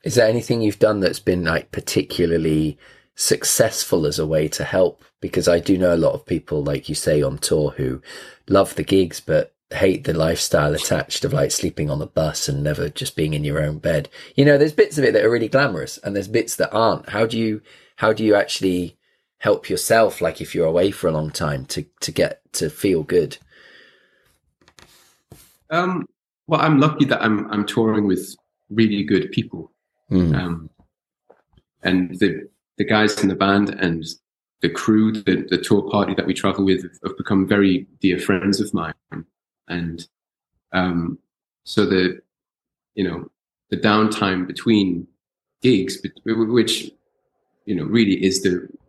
Is 0.05 0.15
there 0.15 0.29
anything 0.29 0.61
you've 0.61 0.79
done 0.79 1.01
that's 1.01 1.21
been 1.21 1.45
like 1.45 1.73
particularly 1.73 2.79
successful 3.15 4.07
as 4.07 4.19
a 4.19 4.27
way 4.27 4.49
to 4.49 4.65
help? 4.65 5.05
Because 5.21 5.49
I 5.49 5.59
do 5.59 5.77
know 5.77 5.95
a 5.95 5.97
lot 5.97 6.15
of 6.15 6.27
people, 6.27 6.63
like 6.63 6.89
you 6.89 6.95
say, 6.95 7.23
on 7.23 7.39
tour 7.39 7.73
who 7.77 8.01
love 8.49 8.75
the 8.75 8.85
gigs 8.85 9.21
but 9.21 9.55
hate 9.73 10.05
the 10.05 10.13
lifestyle 10.13 10.75
attached 10.75 11.25
of 11.25 11.33
like 11.33 11.51
sleeping 11.51 11.91
on 11.91 12.01
the 12.01 12.07
bus 12.07 12.49
and 12.49 12.63
never 12.63 12.89
just 12.89 13.15
being 13.15 13.35
in 13.35 13.45
your 13.45 13.63
own 13.63 13.79
bed. 13.79 14.09
You 14.35 14.45
know, 14.45 14.59
there's 14.59 14.73
bits 14.73 14.99
of 14.99 15.05
it 15.05 15.13
that 15.13 15.25
are 15.25 15.31
really 15.31 15.49
glamorous 15.49 15.99
and 15.99 16.15
there's 16.15 16.29
bits 16.29 16.57
that 16.57 16.73
aren't. 16.73 17.11
How 17.11 17.27
do 17.27 17.39
you 17.39 17.63
how 17.97 18.13
do 18.13 18.25
you 18.25 18.35
actually 18.35 18.97
help 19.41 19.69
yourself 19.69 20.21
like 20.21 20.41
if 20.41 20.55
you're 20.55 20.67
away 20.67 20.91
for 20.91 21.09
a 21.09 21.13
long 21.13 21.31
time 21.31 21.65
to 21.67 21.85
to 22.01 22.13
get 22.13 22.41
to 22.53 22.71
feel 22.71 23.03
good? 23.03 23.37
Um, 25.71 26.07
well, 26.47 26.61
I'm 26.61 26.79
lucky 26.79 27.05
that 27.07 27.23
I'm 27.23 27.51
I'm 27.51 27.67
touring 27.67 28.07
with 28.07 28.35
really 28.71 29.03
good 29.03 29.33
people, 29.33 29.73
Mm. 30.11 30.35
um, 30.35 30.71
and 31.83 32.19
the 32.19 32.49
the 32.79 32.85
guys 32.85 33.23
in 33.23 33.29
the 33.29 33.37
band 33.37 33.71
and 33.71 34.05
the 34.61 34.69
crew, 34.69 35.13
the 35.13 35.47
the 35.49 35.59
tour 35.59 35.89
party 35.91 36.15
that 36.15 36.27
we 36.27 36.35
travel 36.35 36.65
with, 36.65 36.83
have 37.05 37.17
become 37.17 37.47
very 37.47 37.87
dear 38.01 38.19
friends 38.19 38.61
of 38.61 38.75
mine, 38.75 38.95
and 39.69 40.07
um, 40.73 41.19
so 41.65 41.87
the 41.87 42.21
you 42.95 43.05
know 43.05 43.31
the 43.71 43.77
downtime 43.77 44.47
between 44.47 45.07
gigs, 45.63 45.99
which 46.25 46.91
you 47.65 47.75
know 47.77 47.85
really 47.85 48.23
is 48.25 48.43
the 48.43 48.69
the, 48.79 48.80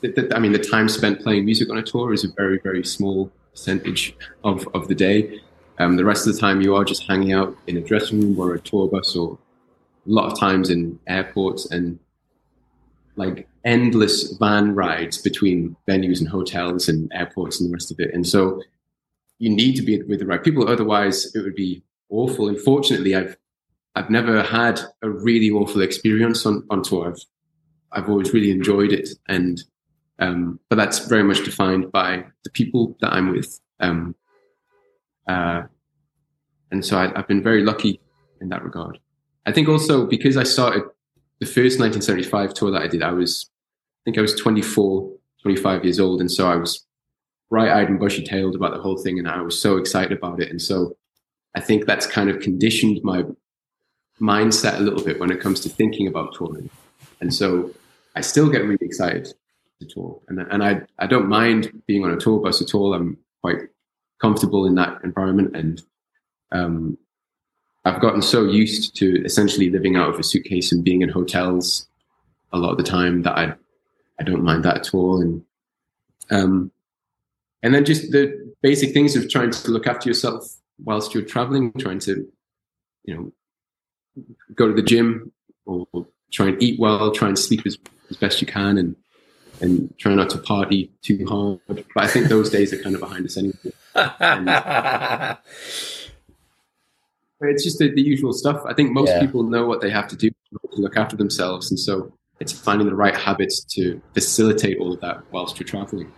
the, 0.00 0.08
the 0.08 0.36
I 0.36 0.38
mean 0.38 0.52
the 0.52 0.58
time 0.58 0.88
spent 0.88 1.20
playing 1.20 1.44
music 1.44 1.70
on 1.70 1.78
a 1.78 1.82
tour 1.82 2.12
is 2.12 2.24
a 2.24 2.28
very 2.32 2.58
very 2.62 2.84
small 2.84 3.30
percentage 3.52 4.16
of 4.44 4.66
of 4.74 4.88
the 4.88 4.94
day. 4.94 5.40
Um, 5.78 5.96
the 5.96 6.04
rest 6.04 6.26
of 6.26 6.34
the 6.34 6.40
time 6.40 6.62
you 6.62 6.74
are 6.74 6.84
just 6.84 7.06
hanging 7.06 7.32
out 7.32 7.56
in 7.66 7.76
a 7.76 7.80
dressing 7.80 8.20
room 8.20 8.38
or 8.38 8.54
a 8.54 8.60
tour 8.60 8.88
bus 8.88 9.14
or 9.14 9.38
a 10.06 10.10
lot 10.10 10.32
of 10.32 10.38
times 10.38 10.70
in 10.70 10.98
airports 11.06 11.70
and 11.70 11.98
like 13.16 13.48
endless 13.64 14.32
van 14.38 14.74
rides 14.74 15.18
between 15.18 15.76
venues 15.88 16.20
and 16.20 16.28
hotels 16.28 16.88
and 16.88 17.10
airports 17.12 17.60
and 17.60 17.68
the 17.68 17.72
rest 17.72 17.90
of 17.90 17.98
it. 17.98 18.14
And 18.14 18.26
so 18.26 18.62
you 19.38 19.50
need 19.50 19.76
to 19.76 19.82
be 19.82 20.02
with 20.02 20.20
the 20.20 20.26
right 20.26 20.42
people, 20.42 20.68
otherwise 20.68 21.34
it 21.34 21.40
would 21.40 21.54
be 21.54 21.82
awful. 22.08 22.48
And 22.48 22.58
fortunately, 22.60 23.14
I've 23.14 23.36
I've 23.94 24.10
never 24.10 24.42
had 24.42 24.80
a 25.02 25.08
really 25.08 25.50
awful 25.50 25.80
experience 25.80 26.44
on, 26.44 26.66
on 26.70 26.82
tour. 26.82 27.08
I've 27.08 27.24
I've 27.92 28.10
always 28.10 28.32
really 28.32 28.50
enjoyed 28.50 28.92
it, 28.92 29.08
and 29.28 29.62
um, 30.18 30.58
but 30.68 30.76
that's 30.76 31.06
very 31.06 31.22
much 31.22 31.44
defined 31.44 31.92
by 31.92 32.24
the 32.44 32.50
people 32.50 32.96
that 33.00 33.12
I'm 33.12 33.32
with. 33.32 33.60
Um, 33.80 34.14
uh, 35.28 35.62
and 36.70 36.84
so 36.84 36.96
I, 36.98 37.18
I've 37.18 37.28
been 37.28 37.42
very 37.42 37.62
lucky 37.62 38.00
in 38.40 38.48
that 38.48 38.64
regard. 38.64 38.98
I 39.44 39.52
think 39.52 39.68
also 39.68 40.06
because 40.06 40.36
I 40.36 40.42
started 40.42 40.82
the 41.40 41.46
first 41.46 41.78
1975 41.78 42.54
tour 42.54 42.70
that 42.70 42.82
I 42.82 42.88
did, 42.88 43.02
I 43.02 43.12
was, 43.12 43.50
I 43.50 44.02
think 44.04 44.18
I 44.18 44.22
was 44.22 44.34
24, 44.34 45.12
25 45.42 45.84
years 45.84 46.00
old. 46.00 46.20
And 46.20 46.30
so 46.30 46.48
I 46.48 46.56
was 46.56 46.86
bright 47.50 47.70
eyed 47.70 47.88
and 47.88 48.00
bushy 48.00 48.24
tailed 48.24 48.56
about 48.56 48.74
the 48.74 48.80
whole 48.80 48.96
thing. 48.96 49.18
And 49.18 49.28
I 49.28 49.40
was 49.42 49.60
so 49.60 49.76
excited 49.76 50.16
about 50.16 50.40
it. 50.40 50.50
And 50.50 50.60
so 50.60 50.96
I 51.54 51.60
think 51.60 51.86
that's 51.86 52.06
kind 52.06 52.30
of 52.30 52.40
conditioned 52.40 53.00
my 53.02 53.24
mindset 54.20 54.78
a 54.78 54.82
little 54.82 55.04
bit 55.04 55.20
when 55.20 55.30
it 55.30 55.40
comes 55.40 55.60
to 55.60 55.68
thinking 55.68 56.06
about 56.06 56.34
touring. 56.34 56.70
And 57.20 57.32
so 57.32 57.70
I 58.14 58.22
still 58.22 58.48
get 58.48 58.62
really 58.64 58.78
excited 58.80 59.34
to 59.80 59.86
tour. 59.86 60.20
And, 60.28 60.40
and 60.50 60.62
I, 60.62 60.82
I 60.98 61.06
don't 61.06 61.28
mind 61.28 61.82
being 61.86 62.04
on 62.04 62.12
a 62.12 62.16
tour 62.16 62.40
bus 62.40 62.62
at 62.62 62.74
all. 62.74 62.94
I'm 62.94 63.18
quite 63.42 63.62
comfortable 64.20 64.66
in 64.66 64.74
that 64.76 64.98
environment. 65.04 65.56
And 65.56 65.82
um, 66.52 66.98
I've 67.84 68.00
gotten 68.00 68.22
so 68.22 68.44
used 68.44 68.96
to 68.96 69.22
essentially 69.24 69.70
living 69.70 69.96
out 69.96 70.08
of 70.08 70.18
a 70.18 70.22
suitcase 70.22 70.72
and 70.72 70.84
being 70.84 71.02
in 71.02 71.08
hotels 71.08 71.86
a 72.52 72.58
lot 72.58 72.70
of 72.70 72.78
the 72.78 72.82
time 72.82 73.22
that 73.22 73.36
I 73.36 73.54
I 74.18 74.22
don't 74.22 74.42
mind 74.42 74.64
that 74.64 74.78
at 74.78 74.94
all. 74.94 75.20
And 75.20 75.44
um, 76.30 76.70
and 77.62 77.74
then 77.74 77.84
just 77.84 78.10
the 78.12 78.54
basic 78.62 78.92
things 78.92 79.14
of 79.14 79.28
trying 79.28 79.50
to 79.50 79.70
look 79.70 79.86
after 79.86 80.08
yourself 80.08 80.56
whilst 80.82 81.14
you're 81.14 81.22
traveling, 81.22 81.72
trying 81.74 81.98
to 82.00 82.26
you 83.04 83.14
know 83.14 83.32
go 84.54 84.66
to 84.66 84.74
the 84.74 84.82
gym 84.82 85.32
or, 85.66 85.86
or 85.92 86.06
try 86.32 86.48
and 86.48 86.62
eat 86.62 86.80
well, 86.80 87.10
try 87.12 87.28
and 87.28 87.38
sleep 87.38 87.62
as, 87.66 87.78
as 88.10 88.16
best 88.16 88.40
you 88.40 88.46
can, 88.46 88.78
and 88.78 88.96
and 89.60 89.92
try 89.98 90.14
not 90.14 90.30
to 90.30 90.38
party 90.38 90.90
too 91.02 91.24
hard. 91.26 91.60
But 91.66 91.84
I 91.96 92.06
think 92.06 92.28
those 92.28 92.50
days 92.50 92.72
are 92.72 92.82
kind 92.82 92.94
of 92.94 93.00
behind 93.00 93.24
us 93.26 93.36
anyway. 93.36 93.54
It's 97.40 97.64
just 97.64 97.78
the, 97.78 97.90
the 97.90 98.00
usual 98.00 98.32
stuff. 98.32 98.62
I 98.66 98.72
think 98.72 98.92
most 98.92 99.10
Yeah. 99.10 99.20
people 99.20 99.42
know 99.42 99.66
what 99.66 99.80
they 99.82 99.90
have 99.90 100.08
to 100.08 100.16
do 100.16 100.30
to 100.30 100.80
look 100.80 100.96
after 100.96 101.16
themselves, 101.16 101.70
and 101.70 101.78
so 101.78 102.10
it's 102.40 102.50
finding 102.52 102.86
the 102.88 102.94
right 102.94 103.14
habits 103.14 103.62
to 103.74 104.00
facilitate 104.14 104.78
all 104.78 104.92
of 104.92 105.00
that 105.00 105.20
whilst 105.32 105.58
you're 105.60 105.66
traveling. 105.66 106.10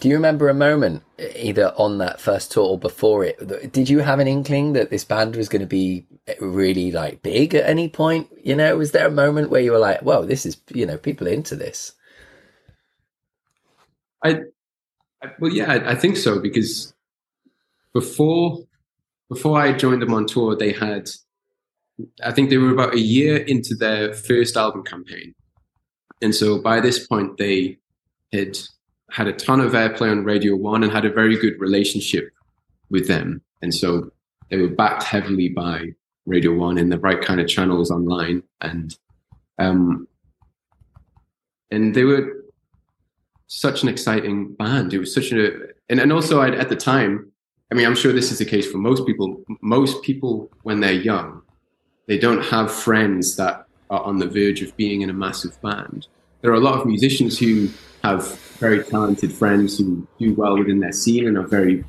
Do 0.00 0.08
you 0.08 0.14
remember 0.14 0.48
a 0.48 0.54
moment, 0.54 1.02
either 1.36 1.72
on 1.76 1.98
that 1.98 2.20
first 2.20 2.52
tour 2.52 2.66
or 2.66 2.78
before 2.78 3.24
it? 3.24 3.72
Did 3.72 3.88
you 3.88 4.00
have 4.00 4.20
an 4.20 4.28
inkling 4.28 4.74
that 4.74 4.90
this 4.90 5.04
band 5.04 5.34
was 5.34 5.48
going 5.48 5.60
to 5.60 5.66
be 5.66 6.06
eh, 6.28 6.34
really 6.40 6.92
like 6.92 7.22
big 7.22 7.54
at 7.54 7.68
any 7.68 7.88
point? 7.88 8.28
You 8.42 8.54
know, 8.54 8.76
was 8.76 8.92
there 8.92 9.06
a 9.06 9.10
moment 9.10 9.50
where 9.50 9.60
you 9.62 9.72
were 9.72 9.78
like, 9.78 10.02
"Whoa, 10.02 10.24
this 10.24 10.46
is 10.46 10.56
you 10.72 10.86
know, 10.86 10.98
people 10.98 11.26
are 11.26 11.32
into 11.32 11.56
this"? 11.56 11.92
I, 14.24 14.40
I 15.22 15.28
well, 15.38 15.52
yeah, 15.52 15.70
I, 15.70 15.92
I 15.92 15.94
think 15.94 16.16
so 16.16 16.40
because 16.40 16.94
before 17.92 18.64
before 19.28 19.58
I 19.58 19.72
joined 19.72 20.02
them 20.02 20.12
on 20.12 20.26
tour, 20.26 20.56
they 20.56 20.72
had, 20.72 21.08
I 22.22 22.30
think 22.32 22.50
they 22.50 22.58
were 22.58 22.72
about 22.72 22.94
a 22.94 23.00
year 23.00 23.36
into 23.36 23.74
their 23.74 24.12
first 24.12 24.56
album 24.56 24.82
campaign, 24.84 25.34
and 26.22 26.34
so 26.34 26.60
by 26.60 26.80
this 26.80 27.06
point 27.06 27.36
they 27.36 27.78
had 28.32 28.58
had 29.10 29.28
a 29.28 29.32
ton 29.32 29.60
of 29.60 29.72
airplay 29.72 30.10
on 30.10 30.24
Radio 30.24 30.56
One 30.56 30.82
and 30.82 30.92
had 30.92 31.04
a 31.04 31.12
very 31.12 31.36
good 31.36 31.60
relationship 31.60 32.30
with 32.90 33.06
them, 33.06 33.42
and 33.62 33.72
so 33.72 34.10
they 34.50 34.56
were 34.56 34.68
backed 34.68 35.04
heavily 35.04 35.50
by 35.50 35.92
Radio 36.26 36.54
One 36.54 36.78
in 36.78 36.88
the 36.88 36.98
right 36.98 37.20
kind 37.20 37.40
of 37.40 37.48
channels 37.48 37.90
online, 37.90 38.42
and 38.60 38.96
um, 39.58 40.08
and 41.70 41.94
they 41.94 42.04
were 42.04 42.43
such 43.54 43.82
an 43.82 43.88
exciting 43.88 44.54
band. 44.54 44.92
It 44.92 44.98
was 44.98 45.14
such 45.14 45.32
a 45.32 45.52
and 45.88 46.00
and 46.00 46.12
also 46.12 46.40
I'd, 46.40 46.54
at 46.54 46.68
the 46.68 46.76
time, 46.76 47.30
I 47.70 47.74
mean, 47.74 47.86
I'm 47.86 47.94
sure 47.94 48.12
this 48.12 48.32
is 48.32 48.38
the 48.38 48.44
case 48.44 48.70
for 48.70 48.78
most 48.78 49.06
people. 49.06 49.44
Most 49.60 50.02
people, 50.02 50.50
when 50.62 50.80
they're 50.80 50.92
young, 50.92 51.42
they 52.06 52.18
don't 52.18 52.42
have 52.42 52.72
friends 52.72 53.36
that 53.36 53.66
are 53.90 54.02
on 54.02 54.18
the 54.18 54.26
verge 54.28 54.62
of 54.62 54.76
being 54.76 55.02
in 55.02 55.10
a 55.10 55.14
massive 55.14 55.60
band. 55.62 56.06
There 56.40 56.50
are 56.50 56.56
a 56.56 56.60
lot 56.60 56.78
of 56.78 56.86
musicians 56.86 57.38
who 57.38 57.68
have 58.02 58.38
very 58.58 58.84
talented 58.84 59.32
friends 59.32 59.78
who 59.78 60.06
do 60.18 60.34
well 60.34 60.58
within 60.58 60.80
their 60.80 60.92
scene 60.92 61.26
and 61.26 61.38
are 61.38 61.46
very 61.46 61.84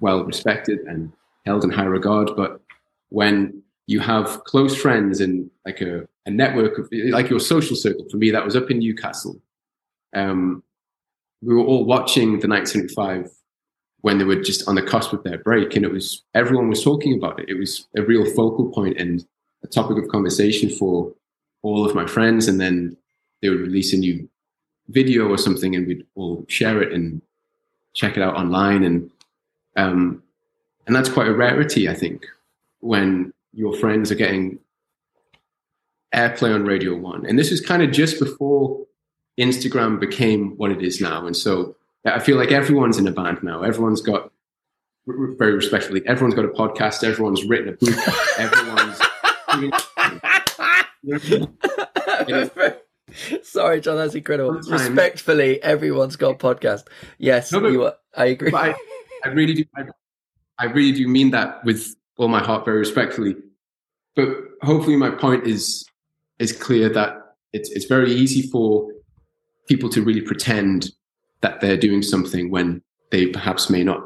well 0.00 0.22
respected 0.24 0.80
and 0.80 1.12
held 1.46 1.64
in 1.64 1.70
high 1.70 1.84
regard. 1.84 2.30
But 2.36 2.60
when 3.08 3.62
you 3.86 4.00
have 4.00 4.44
close 4.44 4.76
friends 4.76 5.20
and 5.20 5.50
like 5.64 5.80
a, 5.80 6.06
a 6.26 6.30
network 6.30 6.78
of 6.78 6.88
like 7.10 7.30
your 7.30 7.40
social 7.40 7.76
circle, 7.76 8.06
for 8.10 8.16
me, 8.16 8.30
that 8.30 8.44
was 8.44 8.56
up 8.56 8.70
in 8.70 8.80
Newcastle. 8.80 9.40
Um, 10.14 10.62
we 11.46 11.54
were 11.54 11.64
all 11.64 11.84
watching 11.84 12.40
the 12.40 12.48
1975 12.48 13.30
when 14.00 14.18
they 14.18 14.24
were 14.24 14.42
just 14.42 14.68
on 14.68 14.74
the 14.74 14.82
cusp 14.82 15.12
of 15.12 15.22
their 15.22 15.38
break, 15.38 15.76
and 15.76 15.84
it 15.84 15.92
was 15.92 16.24
everyone 16.34 16.68
was 16.68 16.82
talking 16.82 17.14
about 17.14 17.38
it. 17.38 17.48
It 17.48 17.54
was 17.54 17.86
a 17.96 18.02
real 18.02 18.24
focal 18.34 18.70
point 18.70 18.98
and 18.98 19.24
a 19.62 19.68
topic 19.68 19.96
of 19.96 20.08
conversation 20.08 20.68
for 20.68 21.12
all 21.62 21.86
of 21.86 21.94
my 21.94 22.06
friends. 22.06 22.48
And 22.48 22.60
then 22.60 22.96
they 23.40 23.48
would 23.48 23.60
release 23.60 23.92
a 23.92 23.96
new 23.96 24.28
video 24.88 25.28
or 25.28 25.38
something, 25.38 25.76
and 25.76 25.86
we'd 25.86 26.04
all 26.16 26.44
share 26.48 26.82
it 26.82 26.92
and 26.92 27.22
check 27.94 28.16
it 28.16 28.22
out 28.22 28.34
online. 28.34 28.82
And 28.82 29.10
um, 29.76 30.22
and 30.86 30.94
that's 30.94 31.08
quite 31.08 31.28
a 31.28 31.34
rarity, 31.34 31.88
I 31.88 31.94
think, 31.94 32.26
when 32.80 33.32
your 33.52 33.76
friends 33.76 34.10
are 34.10 34.16
getting 34.16 34.58
airplay 36.12 36.54
on 36.54 36.64
Radio 36.64 36.96
One. 36.96 37.24
And 37.24 37.38
this 37.38 37.50
was 37.52 37.60
kind 37.60 37.82
of 37.82 37.92
just 37.92 38.18
before 38.18 38.86
Instagram 39.38 40.00
became 40.00 40.56
what 40.56 40.70
it 40.70 40.82
is 40.82 41.00
now. 41.00 41.26
And 41.26 41.36
so 41.36 41.76
I 42.04 42.20
feel 42.20 42.36
like 42.36 42.52
everyone's 42.52 42.98
in 42.98 43.06
a 43.06 43.12
band 43.12 43.42
now. 43.42 43.62
Everyone's 43.62 44.00
got, 44.00 44.32
very 45.06 45.54
respectfully, 45.54 46.02
everyone's 46.06 46.34
got 46.34 46.44
a 46.44 46.48
podcast. 46.48 47.04
Everyone's 47.04 47.44
written 47.44 47.68
a 47.68 47.72
book. 47.72 47.94
everyone's. 48.38 49.00
Sorry, 53.42 53.80
John, 53.80 53.96
that's 53.96 54.14
incredible. 54.14 54.62
Sometimes. 54.62 54.88
Respectfully, 54.88 55.62
everyone's 55.62 56.16
got 56.16 56.30
a 56.30 56.38
podcast. 56.38 56.86
Yes, 57.18 57.52
no, 57.52 57.60
but, 57.60 57.72
you 57.72 57.84
are, 57.84 57.94
I 58.16 58.26
agree. 58.26 58.52
I, 58.52 58.74
I, 59.24 59.28
really 59.28 59.54
do. 59.54 59.64
I, 59.76 59.84
I 60.58 60.64
really 60.66 60.92
do 60.92 61.08
mean 61.08 61.30
that 61.30 61.64
with 61.64 61.94
all 62.16 62.28
my 62.28 62.42
heart, 62.42 62.64
very 62.64 62.78
respectfully. 62.78 63.36
But 64.16 64.28
hopefully, 64.62 64.96
my 64.96 65.10
point 65.10 65.46
is 65.46 65.84
is 66.38 66.52
clear 66.52 66.88
that 66.90 67.16
it's 67.52 67.70
it's 67.70 67.86
very 67.86 68.12
easy 68.12 68.42
for 68.42 68.90
people 69.66 69.88
to 69.90 70.02
really 70.02 70.20
pretend 70.20 70.90
that 71.40 71.60
they're 71.60 71.76
doing 71.76 72.02
something 72.02 72.50
when 72.50 72.82
they 73.10 73.26
perhaps 73.26 73.70
may 73.70 73.84
not 73.84 74.02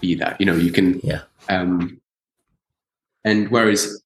be 0.00 0.14
that. 0.14 0.40
You 0.40 0.46
know, 0.46 0.54
you 0.54 0.72
can. 0.72 1.00
Yeah. 1.02 1.22
Um, 1.48 2.00
and 3.24 3.50
whereas 3.50 4.02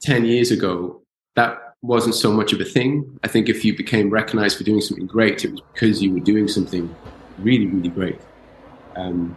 ten 0.00 0.24
years 0.24 0.50
ago, 0.50 1.02
that 1.34 1.74
wasn't 1.82 2.14
so 2.14 2.32
much 2.32 2.52
of 2.52 2.60
a 2.60 2.64
thing. 2.64 3.18
I 3.22 3.28
think 3.28 3.48
if 3.48 3.64
you 3.64 3.76
became 3.76 4.10
recognized 4.10 4.58
for 4.58 4.64
doing 4.64 4.80
something 4.80 5.06
great, 5.06 5.44
it 5.44 5.52
was 5.52 5.60
because 5.72 6.02
you 6.02 6.12
were 6.12 6.20
doing 6.20 6.48
something 6.48 6.94
really, 7.38 7.66
really 7.66 7.88
great. 7.88 8.18
Um, 8.96 9.36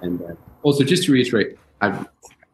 and 0.00 0.20
uh, 0.22 0.34
also, 0.62 0.84
just 0.84 1.04
to 1.04 1.12
reiterate, 1.12 1.58
I 1.80 2.04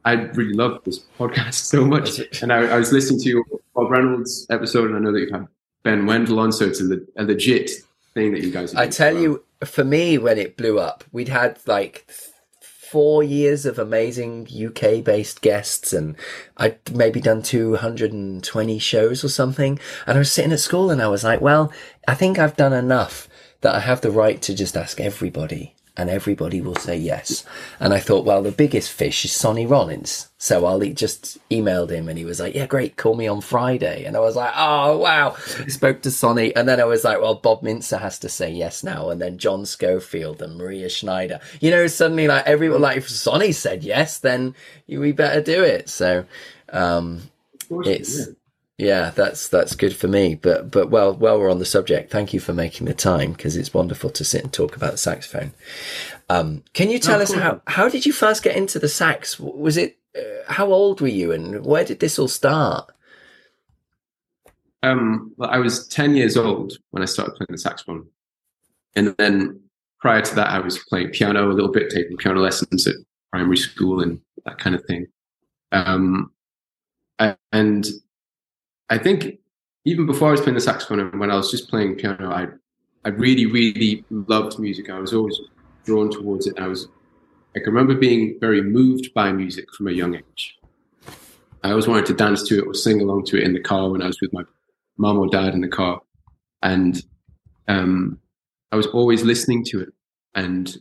I 0.05 0.13
really 0.13 0.55
love 0.55 0.83
this 0.85 1.01
podcast 1.19 1.55
so 1.55 1.85
much, 1.85 2.21
and 2.43 2.53
I, 2.53 2.67
I 2.67 2.79
was 2.79 2.93
listening 2.93 3.21
to 3.23 3.45
Bob 3.75 3.91
Reynolds 3.91 4.47
episode, 4.51 4.89
and 4.89 4.97
I 4.97 5.01
know 5.01 5.13
that 5.13 5.21
you've 5.21 5.31
had 5.31 5.47
Ben 5.83 6.07
Wendel 6.07 6.41
on, 6.41 6.53
so 6.53 6.67
it's 6.67 6.81
a, 6.81 6.99
a 7.17 7.25
legit 7.25 7.71
thing 8.15 8.33
that 8.33 8.43
you 8.43 8.51
guys. 8.51 8.75
I 8.75 8.89
tell 8.89 9.17
you, 9.17 9.45
for 9.65 9.85
me, 9.85 10.19
when 10.19 10.39
it 10.39 10.57
blew 10.57 10.79
up, 10.79 11.05
we'd 11.13 11.29
had 11.29 11.59
like 11.67 12.11
four 12.61 13.23
years 13.23 13.67
of 13.67 13.79
amazing 13.79 14.49
UK 14.49 15.05
based 15.05 15.41
guests, 15.41 15.93
and 15.93 16.17
I'd 16.57 16.79
maybe 16.95 17.21
done 17.21 17.43
220 17.43 18.79
shows 18.79 19.25
or 19.25 19.29
something. 19.29 19.79
And 20.07 20.17
I 20.17 20.19
was 20.19 20.33
sitting 20.33 20.53
at 20.53 20.61
school 20.61 20.91
and 20.91 21.03
I 21.03 21.09
was 21.09 21.25
like, 21.25 21.41
well, 21.41 21.73
I 22.07 22.15
think 22.15 22.39
I've 22.39 22.57
done 22.57 22.73
enough 22.73 23.29
that 23.61 23.75
I 23.75 23.81
have 23.81 24.01
the 24.01 24.11
right 24.11 24.41
to 24.43 24.55
just 24.55 24.77
ask 24.77 25.01
everybody 25.01 25.75
and 25.99 26.09
everybody 26.09 26.61
will 26.61 26.77
say 26.77 26.97
yes. 26.97 27.45
And 27.81 27.93
I 27.93 27.99
thought, 27.99 28.25
well, 28.25 28.43
the 28.43 28.53
biggest 28.53 28.93
fish 28.93 29.25
is 29.25 29.33
Sonny 29.33 29.67
Rollins. 29.67 30.29
So 30.39 30.65
I'll 30.65 30.79
just 30.79 31.37
emailed 31.51 31.91
him 31.91 32.09
and 32.09 32.17
he 32.17 32.25
was 32.25 32.39
like, 32.39 32.55
yeah, 32.55 32.67
great. 32.67 32.97
Call 32.97 33.17
me 33.17 33.27
on 33.27 33.41
Friday. 33.41 34.05
And 34.05 34.17
I 34.17 34.21
was 34.21 34.37
like, 34.37 34.53
oh, 34.57 34.97
wow. 34.97 35.37
I 35.59 35.67
spoke 35.67 36.01
to 36.03 36.13
Sonny. 36.13 36.55
And 36.55 36.69
then 36.69 36.81
I 36.81 36.85
was 36.85 37.03
like, 37.03 37.21
well, 37.21 37.35
Bob 37.35 37.63
Mintzer 37.63 38.01
has 38.01 38.21
to 38.21 38.29
say 38.29 38.51
yes 38.51 38.85
now. 38.85 39.11
And 39.11 39.21
then 39.21 39.39
John 39.39 39.67
Scofield 39.67 40.41
and 40.41 40.57
Maria 40.57 40.89
Schneider, 40.89 41.41
you 41.61 41.73
know, 41.73 41.89
suddenly 41.89 42.29
like 42.29 42.47
everyone, 42.47 42.81
like 42.81 42.99
if 42.99 43.11
Sonny 43.11 43.51
said 43.51 43.83
yes, 43.83 44.19
then 44.19 44.55
we 44.87 45.11
better 45.11 45.43
do 45.43 45.65
it. 45.65 45.89
So, 45.89 46.25
um, 46.73 47.23
it's, 47.71 48.29
yeah, 48.79 49.11
that's 49.11 49.49
that's 49.49 49.75
good 49.75 49.95
for 49.95 50.07
me. 50.07 50.37
But 50.37 50.71
but 50.71 50.89
well, 50.89 51.13
while 51.13 51.39
we're 51.39 51.51
on 51.51 51.59
the 51.59 51.65
subject, 51.65 52.13
thank 52.13 52.33
you 52.33 52.39
for 52.39 52.53
making 52.53 52.87
the 52.87 52.95
time 52.95 53.33
because 53.33 53.57
it's 53.57 53.75
wonderful 53.75 54.09
to 54.11 54.25
sit 54.25 54.45
and 54.45 54.53
talk 54.53 54.77
about 54.77 54.93
the 54.93 54.99
saxophone. 54.99 55.53
Um, 56.31 56.63
can 56.75 56.89
you 56.89 57.01
tell 57.01 57.19
oh, 57.19 57.23
us 57.23 57.33
cool. 57.33 57.41
how 57.41 57.61
how 57.67 57.89
did 57.89 58.07
you 58.07 58.13
first 58.13 58.45
get 58.45 58.57
into 58.57 58.79
the 58.79 58.89
sax? 58.89 59.41
Was 59.41 59.77
it 59.77 59.99
uh, 60.17 60.53
how 60.53 60.73
old 60.73 61.01
were 61.01 61.09
you 61.09 61.33
and 61.33 61.67
where 61.67 61.85
did 61.85 61.99
this 61.99 62.21
all 62.21 62.29
start? 62.29 62.89
Um, 64.85 65.33
well, 65.37 65.51
I 65.51 65.59
was 65.59 65.89
ten 65.89 66.15
years 66.15 66.37
old 66.37 66.75
when 66.91 67.03
I 67.03 67.07
started 67.07 67.33
playing 67.33 67.49
the 67.51 67.59
saxophone, 67.59 68.07
and 68.95 69.13
then 69.19 69.61
prior 69.99 70.23
to 70.23 70.35
that, 70.37 70.51
I 70.51 70.61
was 70.61 70.79
playing 70.89 71.11
piano 71.11 71.51
a 71.51 71.53
little 71.53 71.73
bit, 71.73 71.91
taking 71.91 72.17
piano 72.17 72.39
lessons 72.39 72.87
at 72.87 72.95
primary 73.33 73.57
school 73.57 74.01
and 74.01 74.21
that 74.45 74.59
kind 74.59 74.77
of 74.77 74.85
thing. 74.85 75.09
Um, 75.73 76.31
and 77.53 77.87
I 78.91 78.99
think 78.99 79.39
even 79.85 80.07
before 80.07 80.29
I 80.29 80.33
was 80.33 80.41
playing 80.41 80.55
the 80.55 80.61
saxophone 80.61 81.01
and 81.01 81.21
when 81.21 81.31
I 81.31 81.37
was 81.37 81.51
just 81.51 81.69
playing 81.69 81.97
piano, 81.97 82.31
I 82.31 82.47
I 83.05 83.11
really, 83.11 83.47
really 83.47 84.05
loved 84.11 84.59
music. 84.59 84.91
I 84.91 84.99
was 84.99 85.15
always 85.15 85.41
drawn 85.85 86.11
towards 86.11 86.47
it. 86.47 86.59
I 86.59 86.67
was 86.67 86.89
I 87.57 87.61
can 87.61 87.73
remember 87.73 87.95
being 87.95 88.39
very 88.41 88.63
moved 88.63 89.13
by 89.15 89.33
music 89.33 89.73
from 89.73 89.89
a 89.89 89.93
young 89.93 90.15
age. 90.15 90.59
I 91.65 91.71
always 91.71 91.89
wanted 91.89 92.07
to 92.07 92.15
dance 92.15 92.47
to 92.49 92.59
it 92.59 92.67
or 92.67 92.75
sing 92.75 93.01
along 93.01 93.25
to 93.27 93.39
it 93.39 93.45
in 93.45 93.53
the 93.53 93.61
car 93.61 93.91
when 93.91 94.03
I 94.03 94.07
was 94.07 94.21
with 94.21 94.33
my 94.33 94.43
mom 94.97 95.19
or 95.19 95.29
dad 95.29 95.55
in 95.55 95.61
the 95.61 95.69
car. 95.69 96.01
And 96.63 97.03
um, 97.67 98.19
I 98.71 98.77
was 98.77 98.87
always 98.89 99.23
listening 99.23 99.65
to 99.67 99.81
it. 99.81 99.89
And 100.35 100.77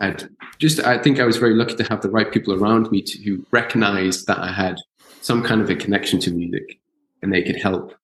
I'd 0.00 0.28
just, 0.58 0.80
I 0.80 0.98
think 0.98 1.20
I 1.20 1.24
was 1.24 1.36
very 1.36 1.54
lucky 1.54 1.76
to 1.76 1.84
have 1.84 2.00
the 2.00 2.10
right 2.10 2.32
people 2.32 2.54
around 2.54 2.90
me 2.90 3.02
to, 3.02 3.22
who 3.22 3.44
recognized 3.50 4.26
that 4.26 4.38
I 4.38 4.52
had 4.52 4.76
some 5.20 5.42
kind 5.42 5.60
of 5.60 5.70
a 5.70 5.76
connection 5.76 6.18
to 6.20 6.32
music 6.32 6.80
and 7.22 7.32
they 7.32 7.42
could 7.42 7.56
help 7.56 7.94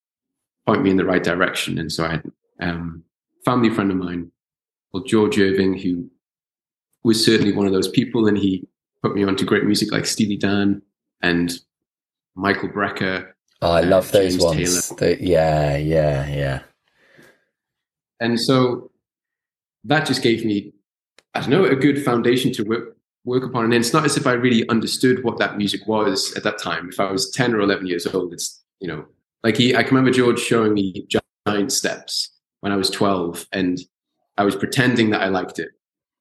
point 0.66 0.83
me 0.83 0.90
in 0.90 0.96
the 0.96 1.05
right 1.05 1.22
direction. 1.22 1.79
And 1.79 1.92
so 1.92 2.05
I 2.05 2.11
had 2.11 2.33
um, 2.61 3.05
a 3.40 3.44
family 3.44 3.70
friend 3.70 3.90
of 3.90 3.96
mine 3.96 4.31
called 4.92 5.09
George 5.09 5.38
Irving, 5.38 5.79
who 5.79 6.11
was 7.03 7.24
certainly 7.24 7.53
one 7.53 7.66
of 7.66 7.72
those 7.72 7.88
people, 7.88 8.27
and 8.27 8.38
he 8.38 8.66
put 9.03 9.14
me 9.14 9.24
onto 9.24 9.44
great 9.44 9.64
music 9.64 9.92
like 9.92 10.07
Steely 10.07 10.37
Dan 10.37 10.83
and 11.22 11.53
Michael 12.35 12.68
Brecker. 12.68 13.31
Oh, 13.61 13.70
I 13.70 13.81
love 13.81 14.11
those 14.12 14.38
ones. 14.38 14.88
The, 14.90 15.16
yeah, 15.20 15.77
yeah, 15.77 16.27
yeah. 16.29 16.62
And 18.20 18.40
so 18.40 18.90
that 19.85 20.07
just 20.07 20.22
gave 20.22 20.44
me, 20.44 20.72
I 21.35 21.40
don't 21.40 21.50
know, 21.50 21.64
a 21.64 21.77
good 21.77 22.03
foundation 22.03 22.53
to 22.55 22.62
work 22.62 22.96
work 23.24 23.44
upon. 23.44 23.64
And 23.64 23.74
it's 23.74 23.92
not 23.92 24.05
as 24.05 24.16
if 24.16 24.27
I 24.27 24.33
really 24.33 24.68
understood 24.68 25.24
what 25.24 25.38
that 25.38 25.57
music 25.57 25.87
was 25.87 26.35
at 26.37 26.42
that 26.44 26.59
time. 26.59 26.90
If 26.90 27.00
I 27.00 27.11
was 27.11 27.31
10 27.31 27.55
or 27.55 27.61
11 27.61 27.87
years 27.87 28.07
old, 28.07 28.35
it's 28.35 28.62
you 28.85 28.88
know, 28.88 29.07
like 29.42 29.57
he, 29.57 29.75
I 29.75 29.83
can 29.83 29.97
remember 29.97 30.11
George 30.11 30.38
showing 30.38 30.75
me 30.75 31.07
giant 31.47 31.73
steps 31.73 32.29
when 32.61 32.70
I 32.70 32.77
was 32.77 32.90
12 32.90 33.47
and 33.51 33.79
I 34.37 34.44
was 34.44 34.55
pretending 34.55 35.09
that 35.11 35.23
I 35.23 35.29
liked 35.29 35.59
it, 35.59 35.70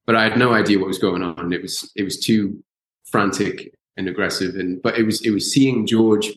but 0.06 0.15
I 0.15 0.23
had 0.23 0.38
no 0.38 0.54
idea 0.54 0.80
what 0.80 0.88
was 0.88 0.97
going 0.97 1.21
on. 1.23 1.52
It 1.52 1.62
was, 1.62 1.91
it 1.97 2.04
was 2.04 2.17
too 2.17 2.63
frantic 3.04 3.76
and 3.97 4.08
aggressive. 4.08 4.56
And, 4.56 4.82
but 4.82 4.97
it 4.97 5.04
was, 5.04 5.26
it 5.26 5.32
was 5.32 5.52
seeing 5.52 5.86
George 5.86 6.32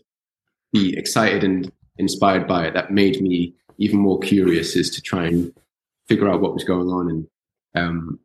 be 0.72 0.98
excited 0.98 1.44
and 1.44 1.70
inspired 1.98 2.48
by 2.48 2.66
it 2.66 2.74
that 2.74 2.90
made 2.90 3.22
me 3.22 3.54
even 3.78 4.00
more 4.00 4.18
curious 4.18 4.76
as 4.76 4.90
to 4.90 5.00
try 5.00 5.26
and 5.26 5.54
figure 6.08 6.28
out 6.28 6.40
what 6.40 6.54
was 6.54 6.64
going 6.64 6.88
on. 6.88 7.08
And, 7.08 7.28
um, 7.76 8.18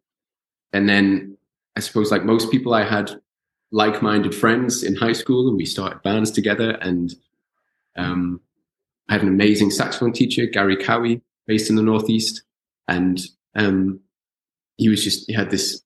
and 0.74 0.90
then 0.90 1.38
I 1.76 1.82
suppose 1.82 2.10
like 2.10 2.24
most 2.24 2.50
people, 2.50 2.74
I 2.74 2.84
had 2.84 3.12
like-minded 3.72 4.34
friends 4.34 4.82
in 4.82 4.96
high 4.96 5.14
school 5.14 5.48
and 5.48 5.56
we 5.56 5.66
started 5.66 6.02
bands 6.02 6.32
together 6.32 6.72
and 6.82 7.14
um, 7.96 8.42
I 9.10 9.14
had 9.14 9.24
an 9.24 9.28
amazing 9.28 9.72
saxophone 9.72 10.14
teacher, 10.14 10.46
Gary 10.46 10.78
Cowie, 10.78 11.22
based 11.48 11.70
in 11.70 11.76
the 11.76 11.82
Northeast. 11.82 12.44
And 12.88 13.20
um, 13.56 14.00
he 14.78 14.90
was 14.90 15.04
just, 15.04 15.26
he 15.28 15.34
had 15.34 15.52
this 15.52 15.82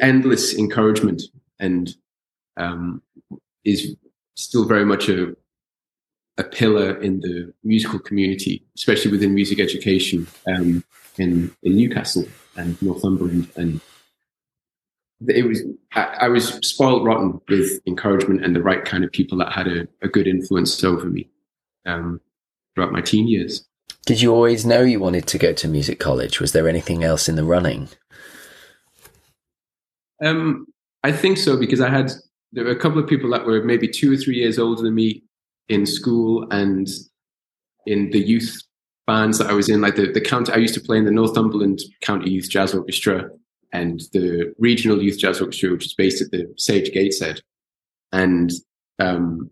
endless 0.00 0.54
encouragement 0.54 1.22
and 1.58 1.94
um, 2.56 3.02
is 3.64 3.96
still 4.34 4.66
very 4.66 4.84
much 4.84 5.08
a, 5.08 5.36
a 6.38 6.44
pillar 6.44 6.96
in 7.00 7.20
the 7.20 7.52
musical 7.62 7.98
community, 7.98 8.64
especially 8.76 9.10
within 9.10 9.34
music 9.34 9.60
education 9.60 10.26
um, 10.48 10.82
in, 11.18 11.54
in 11.62 11.76
Newcastle 11.76 12.24
and 12.56 12.80
Northumberland. 12.82 13.48
And 13.56 13.80
it 15.28 15.46
was 15.46 15.62
I, 15.92 16.02
I, 16.22 16.28
was 16.28 16.48
spoiled 16.66 17.04
rotten 17.04 17.40
with 17.48 17.80
encouragement 17.86 18.44
and 18.44 18.56
the 18.56 18.62
right 18.62 18.84
kind 18.84 19.04
of 19.04 19.12
people 19.12 19.36
that 19.38 19.52
had 19.52 19.66
a, 19.66 19.86
a 20.02 20.08
good 20.08 20.26
influence 20.26 20.82
over 20.82 21.06
me 21.06 21.28
um, 21.86 22.20
throughout 22.74 22.92
my 22.92 23.00
teen 23.00 23.28
years. 23.28 23.66
Did 24.06 24.22
you 24.22 24.32
always 24.32 24.64
know 24.64 24.80
you 24.80 24.98
wanted 24.98 25.26
to 25.28 25.38
go 25.38 25.52
to 25.52 25.68
music 25.68 26.00
college? 26.00 26.40
Was 26.40 26.52
there 26.52 26.68
anything 26.68 27.04
else 27.04 27.28
in 27.28 27.36
the 27.36 27.44
running? 27.44 27.88
Um, 30.24 30.66
I 31.04 31.12
think 31.12 31.38
so 31.38 31.58
because 31.58 31.80
I 31.80 31.90
had 31.90 32.12
there 32.52 32.64
were 32.64 32.70
a 32.70 32.78
couple 32.78 32.98
of 32.98 33.08
people 33.08 33.30
that 33.30 33.46
were 33.46 33.62
maybe 33.62 33.88
two 33.88 34.12
or 34.12 34.16
three 34.16 34.36
years 34.36 34.58
older 34.58 34.82
than 34.82 34.94
me 34.94 35.22
in 35.68 35.86
school 35.86 36.46
and 36.50 36.88
in 37.86 38.10
the 38.10 38.20
youth 38.20 38.60
bands 39.06 39.38
that 39.38 39.48
I 39.48 39.52
was 39.52 39.68
in, 39.68 39.80
like 39.80 39.96
the 39.96 40.10
the 40.10 40.20
county 40.20 40.52
I 40.52 40.56
used 40.56 40.74
to 40.74 40.80
play 40.80 40.98
in 40.98 41.04
the 41.04 41.10
Northumberland 41.10 41.80
County 42.00 42.30
Youth 42.30 42.48
Jazz 42.50 42.74
Orchestra 42.74 43.30
and 43.72 44.00
the 44.12 44.54
regional 44.58 45.02
youth 45.02 45.18
jazz 45.18 45.40
orchestra, 45.40 45.70
which 45.70 45.86
is 45.86 45.94
based 45.94 46.22
at 46.22 46.30
the 46.30 46.52
Sage 46.56 46.92
Gateshead. 46.92 47.40
And 48.12 48.50
um, 48.98 49.50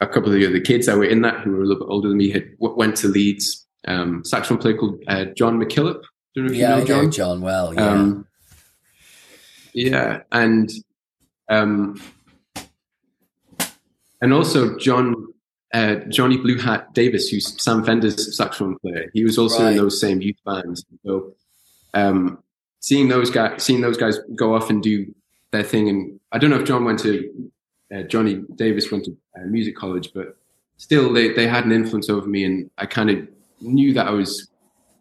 a 0.00 0.06
couple 0.06 0.28
of 0.28 0.34
the 0.34 0.46
other 0.46 0.60
kids 0.60 0.86
that 0.86 0.96
were 0.96 1.04
in 1.04 1.22
that, 1.22 1.40
who 1.40 1.52
were 1.52 1.62
a 1.62 1.66
little 1.66 1.84
bit 1.84 1.92
older 1.92 2.08
than 2.08 2.18
me, 2.18 2.30
had 2.30 2.48
went 2.58 2.96
to 2.98 3.08
Leeds. 3.08 3.66
Um, 3.86 4.24
saxophone 4.24 4.58
player 4.58 4.76
called 4.78 5.02
uh, 5.08 5.26
John 5.36 5.60
McKillop. 5.60 6.02
Yeah, 6.34 6.44
you 6.44 6.62
know 6.62 6.84
John. 6.84 7.10
John 7.10 7.40
well. 7.42 7.74
Yeah. 7.74 7.88
Um, 7.88 8.26
yeah, 9.74 10.20
and 10.32 10.70
um, 11.48 12.00
and 14.22 14.32
also 14.32 14.78
John 14.78 15.34
uh, 15.74 15.96
Johnny 16.08 16.38
Blue 16.38 16.58
Hat 16.58 16.94
Davis, 16.94 17.28
who's 17.28 17.60
Sam 17.62 17.84
Fender's 17.84 18.36
saxophone 18.36 18.78
player. 18.78 19.10
He 19.12 19.24
was 19.24 19.36
also 19.36 19.64
right. 19.64 19.72
in 19.72 19.76
those 19.76 20.00
same 20.00 20.22
youth 20.22 20.38
bands. 20.46 20.84
So 21.04 21.34
um, 21.92 22.38
seeing 22.84 23.08
those 23.08 23.30
guys, 23.30 23.62
seeing 23.62 23.80
those 23.80 23.96
guys 23.96 24.18
go 24.36 24.54
off 24.54 24.68
and 24.68 24.82
do 24.82 25.06
their 25.52 25.62
thing. 25.62 25.88
And 25.88 26.20
I 26.32 26.38
don't 26.38 26.50
know 26.50 26.58
if 26.58 26.66
John 26.66 26.84
went 26.84 26.98
to 26.98 27.50
uh, 27.94 28.02
Johnny 28.02 28.42
Davis 28.56 28.90
went 28.90 29.06
to 29.06 29.16
uh, 29.36 29.46
music 29.46 29.74
college, 29.74 30.10
but 30.14 30.36
still 30.76 31.10
they, 31.10 31.32
they 31.32 31.46
had 31.46 31.64
an 31.64 31.72
influence 31.72 32.10
over 32.10 32.26
me, 32.26 32.44
and 32.44 32.70
I 32.76 32.84
kind 32.84 33.08
of 33.08 33.26
knew 33.62 33.94
that 33.94 34.06
I 34.06 34.10
was 34.10 34.50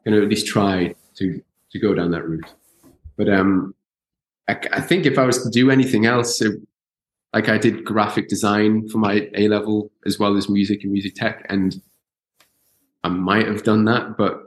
going 0.05 0.15
to 0.15 0.23
at 0.23 0.29
least 0.29 0.47
try 0.47 0.95
to 1.15 1.43
to 1.71 1.79
go 1.79 1.93
down 1.93 2.11
that 2.11 2.25
route. 2.25 2.53
But 3.17 3.27
um, 3.27 3.75
I, 4.47 4.57
I 4.71 4.79
think 4.79 5.05
if 5.05 5.17
I 5.17 5.25
was 5.25 5.43
to 5.43 5.49
do 5.49 5.69
anything 5.69 6.05
else, 6.05 6.41
it, 6.41 6.61
like 7.33 7.49
I 7.49 7.57
did 7.57 7.83
graphic 7.83 8.29
design 8.29 8.87
for 8.87 8.97
my 8.97 9.29
A 9.33 9.49
level 9.49 9.91
as 10.05 10.17
well 10.19 10.37
as 10.37 10.47
music 10.47 10.83
and 10.83 10.93
music 10.93 11.15
tech, 11.15 11.45
and 11.49 11.81
I 13.03 13.09
might 13.09 13.47
have 13.47 13.63
done 13.63 13.83
that, 13.85 14.15
but 14.17 14.42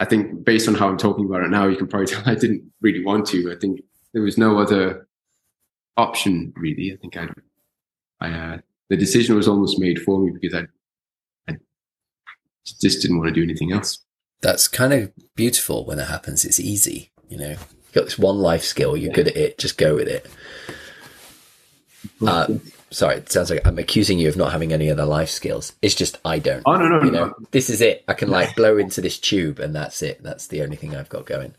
I 0.00 0.04
think 0.04 0.44
based 0.44 0.68
on 0.68 0.74
how 0.74 0.88
I'm 0.88 0.98
talking 0.98 1.24
about 1.24 1.42
it 1.42 1.50
now, 1.50 1.66
you 1.66 1.76
can 1.76 1.88
probably 1.88 2.06
tell 2.06 2.22
I 2.26 2.34
didn't 2.34 2.70
really 2.80 3.04
want 3.04 3.26
to. 3.28 3.52
I 3.52 3.58
think 3.58 3.80
there 4.12 4.22
was 4.22 4.38
no 4.38 4.58
other 4.58 5.08
option 5.96 6.52
really. 6.56 6.92
I 6.92 6.96
think 6.96 7.16
I, 7.16 7.28
I 8.20 8.30
uh, 8.30 8.58
the 8.88 8.96
decision 8.96 9.36
was 9.36 9.48
almost 9.48 9.78
made 9.78 10.00
for 10.02 10.20
me 10.20 10.32
because 10.32 10.54
I, 10.54 11.52
I 11.52 11.56
just 12.80 13.02
didn't 13.02 13.18
want 13.18 13.28
to 13.28 13.34
do 13.34 13.42
anything 13.42 13.72
else. 13.72 13.98
That's 14.40 14.68
kind 14.68 14.92
of 14.92 15.12
beautiful 15.34 15.84
when 15.84 15.98
it 15.98 16.06
happens. 16.06 16.44
It's 16.44 16.60
easy, 16.60 17.10
you 17.28 17.36
know. 17.36 17.50
You 17.50 17.92
got 17.92 18.04
this 18.04 18.18
one 18.18 18.38
life 18.38 18.62
skill. 18.62 18.96
You're 18.96 19.10
yeah. 19.10 19.16
good 19.16 19.28
at 19.28 19.36
it. 19.36 19.58
Just 19.58 19.78
go 19.78 19.96
with 19.96 20.08
it. 20.08 20.26
Uh, 22.24 22.46
sorry, 22.90 23.16
it 23.16 23.30
sounds 23.30 23.50
like 23.50 23.66
I'm 23.66 23.78
accusing 23.78 24.18
you 24.18 24.28
of 24.28 24.36
not 24.36 24.52
having 24.52 24.72
any 24.72 24.90
other 24.90 25.04
life 25.04 25.30
skills. 25.30 25.72
It's 25.82 25.94
just 25.94 26.18
I 26.24 26.38
don't. 26.38 26.62
Oh 26.66 26.76
no, 26.76 26.88
no, 26.88 27.04
you 27.04 27.10
know, 27.10 27.26
no. 27.26 27.34
This 27.50 27.70
is 27.70 27.80
it. 27.80 28.04
I 28.08 28.14
can 28.14 28.30
like 28.30 28.56
blow 28.56 28.78
into 28.78 29.00
this 29.00 29.18
tube, 29.18 29.58
and 29.58 29.74
that's 29.74 30.02
it. 30.02 30.22
That's 30.22 30.46
the 30.46 30.62
only 30.62 30.76
thing 30.76 30.96
I've 30.96 31.08
got 31.08 31.26
going. 31.26 31.54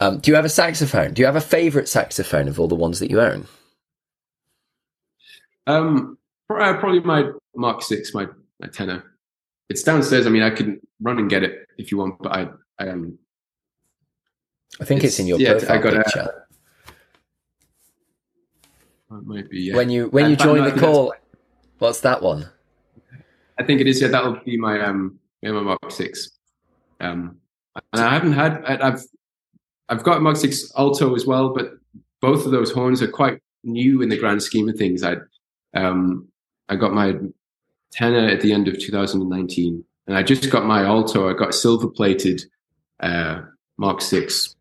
Um, 0.00 0.18
do 0.18 0.30
you 0.30 0.34
have 0.34 0.44
a 0.44 0.50
saxophone? 0.50 1.14
Do 1.14 1.22
you 1.22 1.26
have 1.26 1.36
a 1.36 1.40
favorite 1.40 1.88
saxophone 1.88 2.48
of 2.48 2.58
all 2.58 2.68
the 2.68 2.74
ones 2.74 2.98
that 3.00 3.10
you 3.10 3.20
own? 3.20 3.46
Um, 5.66 6.18
uh, 6.50 6.76
probably 6.78 7.00
my 7.00 7.30
Mark 7.54 7.82
Six, 7.82 8.12
my 8.14 8.26
my 8.60 8.68
tenor. 8.68 9.02
It's 9.68 9.82
downstairs. 9.82 10.26
I 10.26 10.30
mean, 10.30 10.42
I 10.42 10.50
can 10.50 10.80
run 11.00 11.18
and 11.18 11.30
get 11.30 11.42
it 11.42 11.66
if 11.78 11.90
you 11.90 11.98
want, 11.98 12.18
but 12.20 12.32
I 12.32 12.48
I 12.78 12.88
um. 12.88 13.18
I 14.80 14.84
think 14.84 15.04
it's, 15.04 15.14
it's 15.14 15.20
in 15.20 15.28
your 15.28 15.38
yeah, 15.38 15.52
profile 15.52 15.78
I 15.78 15.80
got 15.80 16.04
picture. 16.04 16.20
A, 16.20 16.43
might 19.22 19.48
be. 19.48 19.60
Yeah. 19.60 19.76
When 19.76 19.90
you 19.90 20.08
when 20.08 20.30
you 20.30 20.36
join 20.36 20.64
the 20.64 20.78
call, 20.78 21.14
what's 21.78 22.00
that 22.00 22.22
one? 22.22 22.48
I 23.58 23.62
think 23.62 23.80
it 23.80 23.86
is. 23.86 24.00
Yeah, 24.00 24.08
that'll 24.08 24.40
be 24.44 24.56
my 24.56 24.80
um 24.80 25.18
my 25.42 25.50
Mark 25.52 25.90
Six. 25.90 26.30
Um, 27.00 27.36
and 27.92 28.02
I 28.02 28.14
haven't 28.14 28.32
had. 28.32 28.64
I've 28.64 29.02
I've 29.88 30.02
got 30.02 30.22
Mark 30.22 30.36
Six 30.36 30.72
Alto 30.76 31.14
as 31.14 31.26
well, 31.26 31.54
but 31.54 31.72
both 32.20 32.46
of 32.46 32.52
those 32.52 32.72
horns 32.72 33.02
are 33.02 33.10
quite 33.10 33.40
new 33.62 34.02
in 34.02 34.08
the 34.08 34.18
grand 34.18 34.42
scheme 34.42 34.68
of 34.68 34.76
things. 34.76 35.02
I 35.02 35.16
um 35.74 36.28
I 36.68 36.76
got 36.76 36.92
my 36.92 37.14
tenor 37.92 38.28
at 38.28 38.40
the 38.40 38.52
end 38.52 38.68
of 38.68 38.78
2019, 38.78 39.84
and 40.06 40.16
I 40.16 40.22
just 40.22 40.50
got 40.50 40.64
my 40.64 40.84
alto. 40.84 41.28
I 41.28 41.34
got 41.34 41.54
silver 41.54 41.88
plated 41.88 42.42
uh, 43.00 43.42
Mark 43.76 44.00
Six 44.00 44.56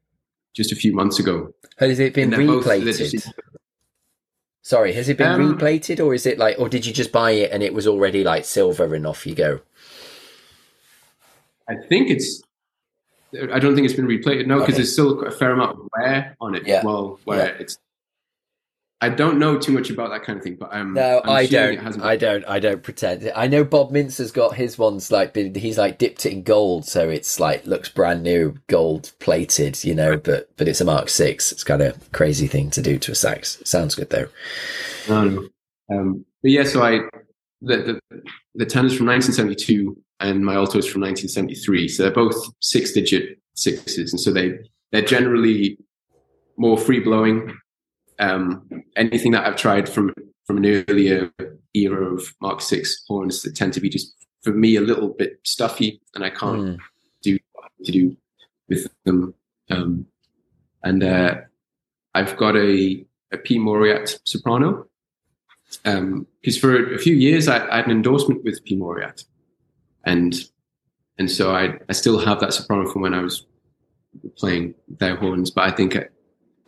just 0.54 0.72
a 0.72 0.76
few 0.76 0.94
months 0.94 1.20
ago. 1.20 1.54
Has 1.78 2.00
it 2.00 2.14
been 2.14 2.30
replated? 2.32 3.32
Sorry, 4.64 4.94
has 4.94 5.10
it 5.10 5.18
been 5.18 5.28
um, 5.34 5.58
replated 5.58 6.04
or 6.04 6.14
is 6.14 6.26
it 6.26 6.38
like, 6.40 6.58
or 6.58 6.70
did 6.70 6.86
you 6.86 6.94
just 6.94 7.12
buy 7.12 7.32
it 7.32 7.52
and 7.52 7.62
it 7.62 7.74
was 7.74 7.86
already 7.86 8.24
like 8.24 8.46
silver 8.46 8.96
and 8.96 9.06
off 9.06 9.28
you 9.28 9.36
go? 9.36 9.60
I 11.68 11.76
think 11.90 12.10
it's. 12.10 12.42
I 13.52 13.60
don't 13.60 13.76
think 13.76 13.86
it's 13.86 13.96
been 13.96 14.08
replated. 14.08 14.48
No, 14.48 14.60
because 14.60 14.76
okay. 14.76 14.78
there's 14.78 14.94
still 14.94 15.22
a 15.24 15.32
fair 15.32 15.52
amount 15.52 15.72
of 15.72 15.90
wear 15.98 16.38
on 16.40 16.56
it. 16.56 16.66
Yeah. 16.66 16.82
Well, 16.84 17.20
where 17.26 17.48
yeah. 17.48 17.58
it's 17.60 17.78
I 19.04 19.10
don't 19.10 19.38
know 19.38 19.60
too 19.60 19.74
much 19.74 19.90
about 19.90 20.12
that 20.12 20.24
kind 20.24 20.38
of 20.38 20.44
thing, 20.44 20.56
but 20.56 20.74
I'm 20.74 20.94
no, 20.94 21.20
I'm 21.26 21.30
I 21.30 21.46
don't. 21.46 22.02
I 22.02 22.16
don't. 22.16 22.46
I 22.46 22.60
don't 22.60 22.82
pretend. 22.82 23.30
I 23.36 23.48
know 23.48 23.66
Bob 23.66 23.92
Mintzer's 23.92 24.32
got 24.32 24.56
his 24.56 24.78
ones 24.78 25.12
like 25.12 25.36
he's 25.36 25.78
like 25.78 25.98
dipped 25.98 26.26
it 26.26 26.32
in 26.32 26.44
gold, 26.44 26.86
so 26.86 27.10
it's 27.10 27.38
like 27.38 27.66
looks 27.66 27.90
brand 27.90 28.24
new, 28.24 28.58
gold 28.68 29.12
plated, 29.20 29.84
you 29.84 29.94
know. 29.94 30.16
But 30.16 30.56
but 30.56 30.70
it's 30.70 30.80
a 30.80 30.86
Mark 30.86 31.10
Six. 31.10 31.52
It's 31.52 31.66
kind 31.66 31.82
of 31.82 32.14
crazy 32.14 32.48
thing 32.48 32.70
to 32.70 32.82
do 32.82 32.98
to 33.00 33.12
a 33.12 33.16
sax. 33.16 33.62
Sounds 33.66 33.94
good 33.94 34.10
though. 34.10 34.30
Um, 35.10 35.50
um, 35.92 36.26
but 36.42 36.52
yeah, 36.52 36.64
so 36.64 36.82
I 36.82 37.00
the 37.62 38.00
the, 38.10 38.22
the 38.56 38.66
tenor's 38.66 38.96
from 38.96 39.08
1972 39.08 39.98
and 40.22 40.46
my 40.46 40.54
alto 40.54 40.78
is 40.78 40.88
from 40.88 41.02
1973, 41.02 41.90
so 41.90 42.04
they're 42.04 42.12
both 42.14 42.42
six 42.62 42.94
digit 42.94 43.38
sixes, 43.56 44.14
and 44.14 44.20
so 44.22 44.32
they 44.32 44.54
they're 44.94 45.02
generally 45.02 45.78
more 46.56 46.78
free 46.78 47.02
blowing 47.02 47.54
um, 48.20 48.68
anything 48.96 49.32
that 49.32 49.46
I've 49.46 49.58
tried 49.58 49.88
from 49.90 50.14
from 50.46 50.58
an 50.58 50.84
earlier 50.88 51.32
era 51.74 52.14
of 52.14 52.34
Mark 52.42 52.62
Six 52.62 53.04
horns 53.08 53.42
that 53.44 53.56
tend 53.56 53.74
to 53.74 53.82
be 53.82 53.90
just 53.90 54.14
for 54.44 54.52
me 54.52 54.76
a 54.76 54.82
little 54.82 55.10
bit 55.10 55.40
stuffy, 55.44 56.02
and 56.16 56.24
I 56.24 56.30
can't 56.30 56.62
mm. 56.62 56.78
do 57.22 57.38
to 57.86 57.92
do 57.92 58.18
with 58.70 58.88
them. 59.06 59.34
Um, 59.70 60.06
and 60.84 61.04
uh, 61.04 61.36
I've 62.14 62.38
got 62.38 62.56
a 62.56 63.06
a 63.32 63.38
P 63.38 63.58
Mauriat 63.58 64.20
soprano 64.26 64.86
because 65.84 65.88
um, 65.98 66.28
for 66.62 66.94
a 66.94 67.00
few 67.00 67.16
years 67.16 67.48
I, 67.48 67.68
I, 67.70 67.78
had 67.78 67.86
an 67.86 67.92
endorsement 67.92 68.44
with 68.44 68.64
P 68.64 68.76
Mauriat, 68.76 69.24
and 70.04 70.36
and 71.18 71.32
so 71.32 71.56
I 71.56 71.80
I 71.90 71.94
still 71.94 72.20
have 72.20 72.40
that 72.42 72.54
soprano 72.54 72.90
from 72.90 73.02
when 73.02 73.14
I 73.14 73.22
was 73.22 73.46
playing 74.38 74.76
their 74.88 75.16
horns, 75.16 75.50
but 75.50 75.64
I 75.64 75.72
think 75.72 75.96
I 75.96 76.08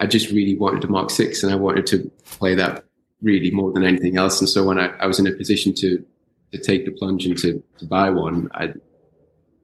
just 0.05 0.31
really 0.31 0.55
wanted 0.55 0.83
a 0.83 0.87
Mark 0.87 1.09
Six, 1.09 1.43
and 1.43 1.51
I 1.51 1.55
wanted 1.55 1.85
to 1.87 2.11
play 2.25 2.55
that 2.55 2.85
really 3.21 3.51
more 3.51 3.71
than 3.71 3.83
anything 3.83 4.17
else. 4.17 4.39
And 4.39 4.49
so 4.49 4.63
when 4.63 4.79
I, 4.79 4.87
I 4.97 5.07
was 5.07 5.19
in 5.19 5.27
a 5.27 5.31
position 5.31 5.73
to 5.75 6.05
to 6.51 6.57
take 6.59 6.85
the 6.85 6.91
plunge 6.91 7.25
and 7.25 7.37
to, 7.39 7.61
to 7.79 7.85
buy 7.85 8.09
one, 8.09 8.49
I 8.53 8.73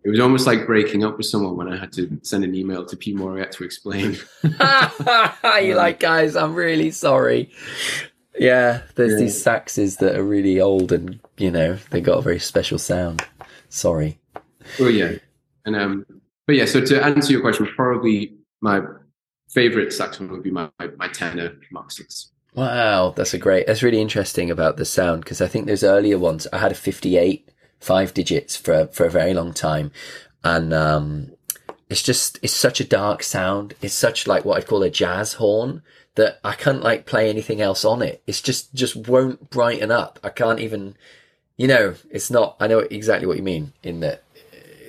it 0.04 0.10
was 0.10 0.20
almost 0.20 0.48
like 0.48 0.66
breaking 0.66 1.04
up 1.04 1.18
with 1.18 1.28
someone 1.28 1.56
when 1.56 1.72
I 1.72 1.78
had 1.78 1.94
to 1.94 2.20
send 2.24 2.44
an 2.44 2.56
email 2.56 2.86
to 2.86 2.98
P 2.98 3.14
Mauriat 3.14 3.52
to 3.54 3.64
explain. 3.64 4.18
you 4.44 5.76
like, 5.76 6.00
guys, 6.00 6.36
I'm 6.36 6.56
really 6.56 6.90
sorry. 6.90 7.52
Yeah, 8.40 8.82
there's 8.96 9.14
yeah. 9.14 9.20
these 9.20 9.44
saxes 9.44 10.00
that 10.00 10.16
are 10.16 10.24
really 10.24 10.60
old 10.60 10.92
and 10.92 11.20
you 11.38 11.52
know 11.52 11.78
they 11.92 12.02
got 12.02 12.18
a 12.18 12.22
very 12.22 12.40
special 12.40 12.80
sound. 12.80 13.26
Sorry. 13.70 14.20
Oh 14.80 14.88
yeah, 14.88 15.14
and 15.66 15.76
um, 15.76 16.06
but 16.48 16.56
yeah. 16.56 16.66
So 16.66 16.84
to 16.84 17.04
answer 17.04 17.32
your 17.32 17.42
question, 17.42 17.68
probably 17.76 18.34
my 18.62 18.82
favorite 19.52 19.94
saxophone 19.94 20.32
would 20.32 20.44
be 20.44 20.52
my, 20.52 20.70
my, 20.80 20.88
my 20.98 21.08
tenor 21.08 21.54
Mark. 21.72 21.92
Wow, 22.54 23.14
that's 23.16 23.34
a 23.34 23.38
great. 23.38 23.68
That's 23.68 23.84
really 23.84 24.02
interesting 24.02 24.52
about 24.52 24.78
the 24.78 24.86
sound 24.86 25.24
because 25.24 25.42
I 25.42 25.48
think 25.48 25.68
those 25.68 25.84
earlier 25.84 26.18
ones. 26.18 26.48
I 26.52 26.58
had 26.58 26.72
a 26.72 26.76
58 26.76 27.50
five 27.80 28.14
digits 28.14 28.56
for 28.56 28.88
for 28.88 29.06
a 29.06 29.10
very 29.10 29.34
long 29.34 29.54
time, 29.54 29.92
and 30.44 30.74
um, 30.74 31.32
it's 31.90 32.04
just 32.04 32.40
it's 32.42 32.54
such 32.54 32.80
a 32.80 32.86
dark 32.86 33.24
sound. 33.24 33.76
It's 33.82 33.94
such 33.94 34.28
like 34.28 34.44
what 34.44 34.58
I'd 34.58 34.68
call 34.68 34.84
a 34.84 34.90
jazz 34.90 35.34
horn 35.34 35.82
that 36.16 36.40
I 36.44 36.54
can't 36.54 36.84
like 36.84 37.06
play 37.06 37.30
anything 37.30 37.62
else 37.62 37.86
on 37.86 38.02
it. 38.02 38.22
It's 38.28 38.42
just 38.42 38.74
just 38.74 38.96
won't 38.96 39.50
brighten 39.50 39.92
up. 39.92 40.20
I 40.24 40.30
can't 40.30 40.60
even, 40.60 40.96
you 41.58 41.68
know, 41.68 41.96
it's 42.10 42.30
not. 42.30 42.58
I 42.60 42.68
know 42.68 42.80
exactly 42.80 43.28
what 43.28 43.38
you 43.38 43.44
mean 43.44 43.74
in 43.82 44.02
that 44.02 44.24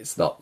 it's 0.03 0.19
not 0.19 0.42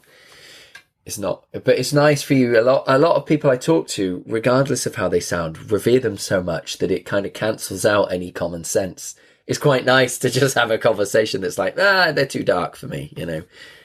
It's 1.07 1.19
not, 1.19 1.47
but 1.53 1.79
it's 1.79 1.93
nice 1.93 2.23
for 2.23 2.35
you. 2.35 2.61
A 2.61 2.63
lot, 2.63 2.85
a 2.87 2.99
lot 2.99 3.17
of 3.17 3.25
people 3.27 3.51
I 3.51 3.57
talk 3.57 3.89
to, 3.89 4.23
regardless 4.27 4.85
of 4.87 4.97
how 4.97 5.09
they 5.09 5.19
sound, 5.21 5.71
revere 5.73 5.99
them 5.99 6.19
so 6.19 6.43
much 6.43 6.79
that 6.79 6.91
it 6.91 7.07
kind 7.07 7.25
of 7.25 7.33
cancels 7.33 7.85
out 7.87 8.13
any 8.13 8.31
common 8.31 8.65
sense. 8.65 9.15
It's 9.47 9.59
quite 9.59 9.85
nice 9.85 10.19
to 10.19 10.31
just 10.41 10.57
have 10.57 10.71
a 10.71 10.79
conversation 10.79 11.41
that's 11.41 11.59
like, 11.59 11.77
ah, 11.79 12.13
they're 12.13 12.27
too 12.27 12.45
dark 12.45 12.77
for 12.77 12.87
me. 12.87 13.13
You 13.17 13.27
know, 13.27 13.43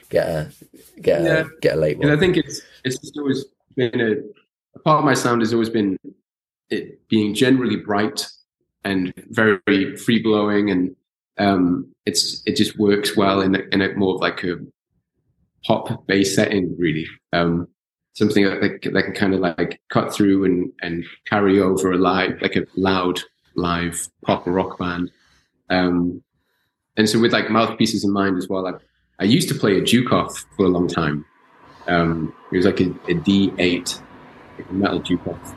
get 0.10 0.28
a 0.28 0.52
get 1.02 1.22
Yeah. 1.24 1.46
a 1.46 1.46
get 1.62 1.78
a 1.78 1.80
late 1.80 1.98
one. 1.98 2.10
And 2.10 2.18
I 2.18 2.20
think 2.20 2.38
it's 2.38 2.62
it's 2.84 3.00
just 3.00 3.18
always 3.18 3.46
been 3.76 4.00
a, 4.02 4.12
a 4.76 4.80
part 4.80 5.00
of 5.00 5.06
my 5.06 5.14
sound 5.14 5.42
has 5.42 5.54
always 5.54 5.70
been 5.70 5.98
it 6.70 7.08
being 7.08 7.34
generally 7.34 7.78
bright 7.78 8.28
and 8.84 9.14
very 9.30 9.96
free 9.96 10.22
blowing, 10.22 10.70
and 10.70 10.96
um, 11.38 11.88
it's 12.06 12.44
it 12.46 12.56
just 12.56 12.78
works 12.78 13.16
well 13.16 13.42
in 13.42 13.56
a, 13.56 13.60
in 13.72 13.82
a 13.82 13.94
more 13.96 14.16
of 14.16 14.22
like 14.22 14.44
a 14.44 14.58
pop 15.66 16.06
bass 16.08 16.36
setting, 16.36 16.76
really. 16.78 17.08
Um, 17.34 17.68
something 18.14 18.46
that, 18.46 18.62
that, 18.62 19.04
can 19.04 19.14
kind 19.14 19.34
of 19.34 19.42
like 19.42 19.82
cut 19.90 20.14
through 20.14 20.46
and 20.46 20.72
and 20.82 21.06
carry 21.28 21.60
over 21.60 21.92
a 21.92 21.98
live 21.98 22.42
like 22.42 22.56
a 22.56 22.66
loud 22.78 23.20
live 23.56 24.08
pop 24.26 24.48
or 24.48 24.54
rock 24.54 24.78
band. 24.78 25.12
Um, 25.70 26.24
and 26.98 27.10
so 27.10 27.20
with 27.20 27.34
like 27.34 27.50
mouthpieces 27.50 28.04
in 28.04 28.12
mind 28.12 28.38
as 28.38 28.48
well, 28.48 28.68
I, 28.68 28.74
I 29.20 29.26
used 29.26 29.50
to 29.50 29.56
play 29.56 29.78
a 29.78 29.82
Dukoff 29.82 30.46
for 30.56 30.66
a 30.66 30.70
long 30.70 30.88
time. 30.88 31.26
Um, 31.88 32.34
it 32.52 32.58
was 32.58 32.66
like 32.66 32.80
a, 32.80 32.90
a 33.10 33.16
D8, 33.16 34.02
like 34.58 34.70
a 34.70 34.74
metal 34.74 35.02
Dukoff. 35.02 35.56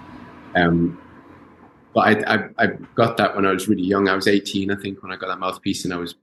Um, 0.54 1.00
but 1.94 2.00
I, 2.00 2.34
I, 2.34 2.48
I 2.58 2.66
got 2.94 3.16
that 3.18 3.36
when 3.36 3.46
I 3.46 3.52
was 3.52 3.68
really 3.68 3.82
young. 3.82 4.08
I 4.08 4.14
was 4.14 4.26
18, 4.26 4.70
I 4.70 4.76
think, 4.76 5.02
when 5.02 5.12
I 5.12 5.16
got 5.16 5.28
that 5.28 5.38
mouthpiece, 5.38 5.84
and 5.84 5.94
I 5.94 5.96
was 5.96 6.14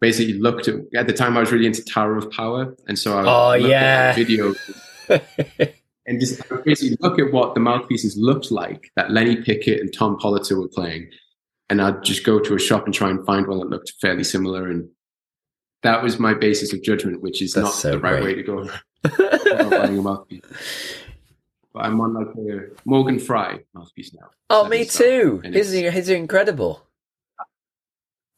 basically 0.00 0.34
looked 0.34 0.68
at. 0.68 0.76
At 0.94 1.06
the 1.06 1.12
time, 1.12 1.36
I 1.36 1.40
was 1.40 1.52
really 1.52 1.66
into 1.66 1.84
Tower 1.84 2.16
of 2.16 2.30
Power, 2.30 2.74
and 2.88 2.98
so 2.98 3.18
I 3.18 3.24
Oh, 3.26 3.52
yeah. 3.54 4.10
at 4.10 4.16
video 4.16 4.54
and 6.06 6.20
just 6.20 6.42
basically 6.64 6.96
look 7.00 7.18
at 7.18 7.32
what 7.32 7.54
the 7.54 7.60
mouthpieces 7.60 8.16
looked 8.16 8.50
like 8.50 8.90
that 8.96 9.10
Lenny 9.10 9.36
Pickett 9.36 9.80
and 9.80 9.92
Tom 9.92 10.18
Politzer 10.18 10.56
were 10.58 10.68
playing, 10.68 11.10
and 11.68 11.80
I'd 11.82 12.02
just 12.02 12.24
go 12.24 12.38
to 12.40 12.54
a 12.54 12.58
shop 12.58 12.84
and 12.86 12.94
try 12.94 13.10
and 13.10 13.24
find 13.26 13.46
one 13.46 13.58
that 13.58 13.68
looked 13.70 13.92
fairly 14.00 14.24
similar, 14.24 14.68
and 14.70 14.88
that 15.82 16.02
was 16.02 16.18
my 16.18 16.34
basis 16.34 16.72
of 16.72 16.82
judgment, 16.82 17.22
which 17.22 17.40
is 17.42 17.52
That's 17.54 17.64
not 17.64 17.74
so 17.74 17.90
the 17.92 17.98
right 17.98 18.20
great. 18.22 18.24
way 18.24 18.34
to 18.34 18.42
go 18.42 18.58
about 19.04 19.70
buying 19.70 19.98
a 19.98 20.02
mouthpiece. 20.02 20.42
But 21.72 21.84
I'm 21.84 22.00
on 22.00 22.14
like 22.14 22.34
a 22.36 22.66
Morgan 22.84 23.18
Fry 23.18 23.60
mouthpiece 23.74 24.12
now. 24.12 24.28
Oh, 24.50 24.68
me 24.68 24.84
too. 24.84 25.40
His 25.44 25.70
his 25.72 26.10
are 26.10 26.16
incredible. 26.16 26.82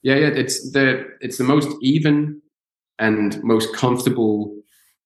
Yeah, 0.03 0.17
yeah, 0.17 0.29
it's 0.29 0.73
the 0.73 1.07
it's 1.21 1.39
the 1.39 1.45
most 1.45 1.69
even 1.83 2.41
and 2.99 3.43
most 3.43 3.75
comfortable 3.75 4.57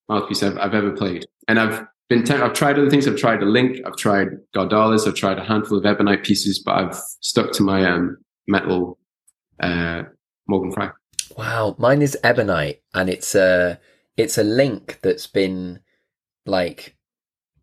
mouthpiece 0.08 0.42
I've, 0.42 0.58
I've 0.58 0.74
ever 0.74 0.92
played. 0.92 1.26
And 1.48 1.58
I've 1.58 1.86
been 2.08 2.24
te- 2.24 2.34
I've 2.34 2.54
tried 2.54 2.78
other 2.78 2.90
things. 2.90 3.06
I've 3.06 3.16
tried 3.16 3.42
a 3.42 3.46
Link, 3.46 3.78
I've 3.86 3.96
tried 3.96 4.28
Guardalas, 4.54 5.06
I've 5.06 5.14
tried 5.14 5.38
a 5.38 5.44
handful 5.44 5.78
of 5.78 5.84
Ebonite 5.84 6.24
pieces, 6.24 6.62
but 6.64 6.72
I've 6.72 6.96
stuck 7.20 7.52
to 7.52 7.62
my 7.62 7.84
um, 7.84 8.16
metal 8.48 8.98
uh, 9.60 10.02
Morgan 10.48 10.72
Fry. 10.72 10.90
Wow, 11.36 11.76
mine 11.78 12.02
is 12.02 12.16
ebonite, 12.22 12.82
and 12.94 13.10
it's 13.10 13.34
a 13.34 13.78
it's 14.16 14.38
a 14.38 14.44
link 14.44 15.00
that's 15.02 15.26
been 15.26 15.80
like 16.46 16.95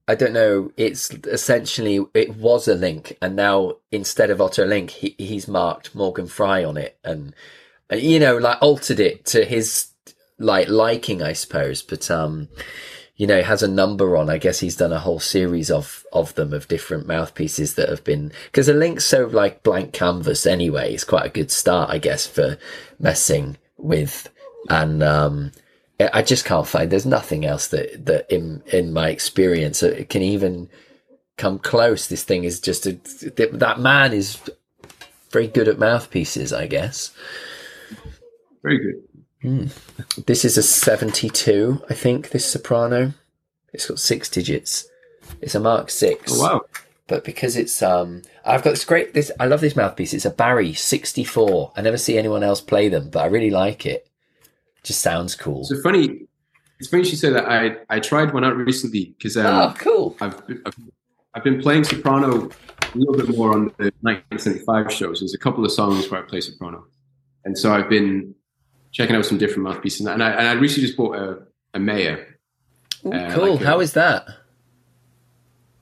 I 0.07 0.15
don't 0.15 0.33
know. 0.33 0.71
It's 0.75 1.11
essentially 1.11 2.05
it 2.13 2.35
was 2.35 2.67
a 2.67 2.75
link, 2.75 3.17
and 3.21 3.35
now 3.35 3.77
instead 3.91 4.29
of 4.29 4.41
Otto 4.41 4.65
Link, 4.65 4.89
he, 4.89 5.15
he's 5.17 5.47
marked 5.47 5.95
Morgan 5.95 6.27
Fry 6.27 6.63
on 6.63 6.75
it, 6.75 6.97
and, 7.03 7.33
and 7.89 8.01
you 8.01 8.19
know, 8.19 8.37
like 8.37 8.61
altered 8.61 8.99
it 8.99 9.25
to 9.27 9.45
his 9.45 9.87
like 10.37 10.67
liking, 10.67 11.23
I 11.23 11.33
suppose. 11.33 11.81
But 11.81 12.11
um, 12.11 12.49
you 13.15 13.27
know, 13.27 13.41
has 13.41 13.63
a 13.63 13.67
number 13.67 14.17
on. 14.17 14.29
I 14.29 14.39
guess 14.39 14.59
he's 14.59 14.75
done 14.75 14.91
a 14.91 14.99
whole 14.99 15.21
series 15.21 15.71
of 15.71 16.05
of 16.11 16.35
them 16.35 16.53
of 16.53 16.67
different 16.67 17.07
mouthpieces 17.07 17.75
that 17.75 17.87
have 17.87 18.03
been 18.03 18.33
because 18.45 18.67
a 18.67 18.73
link's 18.73 19.05
so 19.05 19.27
like 19.27 19.63
blank 19.63 19.93
canvas 19.93 20.45
anyway. 20.45 20.93
It's 20.93 21.05
quite 21.05 21.25
a 21.25 21.29
good 21.29 21.51
start, 21.51 21.89
I 21.89 21.97
guess, 21.97 22.27
for 22.27 22.57
messing 22.99 23.57
with 23.77 24.29
and 24.69 25.01
um 25.03 25.51
I 26.13 26.21
just 26.21 26.45
can't 26.45 26.67
find. 26.67 26.91
There's 26.91 27.05
nothing 27.05 27.45
else 27.45 27.67
that 27.67 28.05
that 28.05 28.31
in 28.31 28.63
in 28.71 28.93
my 28.93 29.09
experience 29.09 29.81
that 29.81 30.09
can 30.09 30.21
even 30.21 30.69
come 31.37 31.59
close. 31.59 32.07
This 32.07 32.23
thing 32.23 32.43
is 32.43 32.59
just 32.59 32.85
a 32.85 32.93
that 32.93 33.79
man 33.79 34.13
is 34.13 34.39
very 35.31 35.47
good 35.47 35.67
at 35.67 35.79
mouthpieces, 35.79 36.53
I 36.53 36.67
guess. 36.67 37.11
Very 38.61 38.79
good. 38.79 39.71
This 40.25 40.45
is 40.45 40.57
a 40.57 40.63
72, 40.63 41.83
I 41.89 41.93
think. 41.93 42.29
This 42.29 42.45
soprano, 42.49 43.13
it's 43.73 43.87
got 43.87 43.99
six 43.99 44.29
digits. 44.29 44.87
It's 45.41 45.55
a 45.55 45.59
Mark 45.59 45.89
Six. 45.89 46.31
Oh 46.33 46.41
wow! 46.41 46.61
But 47.07 47.25
because 47.25 47.57
it's 47.57 47.81
um, 47.81 48.21
I've 48.45 48.63
got 48.63 48.71
this 48.71 48.85
great. 48.85 49.13
This 49.13 49.31
I 49.39 49.45
love 49.45 49.59
this 49.59 49.75
mouthpiece. 49.75 50.13
It's 50.13 50.25
a 50.25 50.29
Barry 50.29 50.73
64. 50.73 51.73
I 51.75 51.81
never 51.81 51.97
see 51.97 52.17
anyone 52.17 52.43
else 52.43 52.61
play 52.61 52.87
them, 52.87 53.09
but 53.09 53.23
I 53.23 53.25
really 53.27 53.49
like 53.49 53.85
it. 53.85 54.07
Just 54.83 55.01
sounds 55.01 55.35
cool. 55.35 55.63
So 55.63 55.81
funny. 55.81 56.27
It's 56.79 56.89
funny 56.89 57.03
you 57.07 57.15
say 57.15 57.29
that. 57.29 57.45
I 57.49 57.77
I 57.89 57.99
tried 57.99 58.33
one 58.33 58.43
out 58.43 58.57
recently 58.57 59.15
because 59.17 59.37
um, 59.37 59.45
oh, 59.45 59.73
cool. 59.77 60.17
I've, 60.21 60.45
been- 60.47 60.61
I've 60.65 60.75
I've 61.35 61.43
been 61.43 61.61
playing 61.61 61.83
soprano 61.85 62.49
a 62.93 62.97
little 62.97 63.15
bit 63.15 63.35
more 63.35 63.53
on 63.53 63.65
the 63.79 63.91
1975 64.01 64.91
shows. 64.91 65.19
There's 65.21 65.33
a 65.33 65.37
couple 65.39 65.65
of 65.65 65.71
songs 65.71 66.09
where 66.11 66.21
I 66.21 66.27
play 66.27 66.41
soprano, 66.41 66.85
and 67.45 67.57
so 67.57 67.73
I've 67.73 67.89
been 67.89 68.35
checking 68.91 69.15
out 69.15 69.25
some 69.25 69.37
different 69.39 69.63
mouthpieces. 69.63 70.05
And 70.05 70.21
I 70.21 70.29
and 70.31 70.47
I 70.47 70.53
recently 70.53 70.85
just 70.87 70.97
bought 70.97 71.15
a 71.15 71.39
a 71.73 71.79
Meyer, 71.79 72.37
Ooh, 73.05 73.13
uh, 73.13 73.33
cool. 73.33 73.53
like 73.53 73.61
a- 73.61 73.65
How 73.65 73.79
is 73.79 73.93
that? 73.93 74.27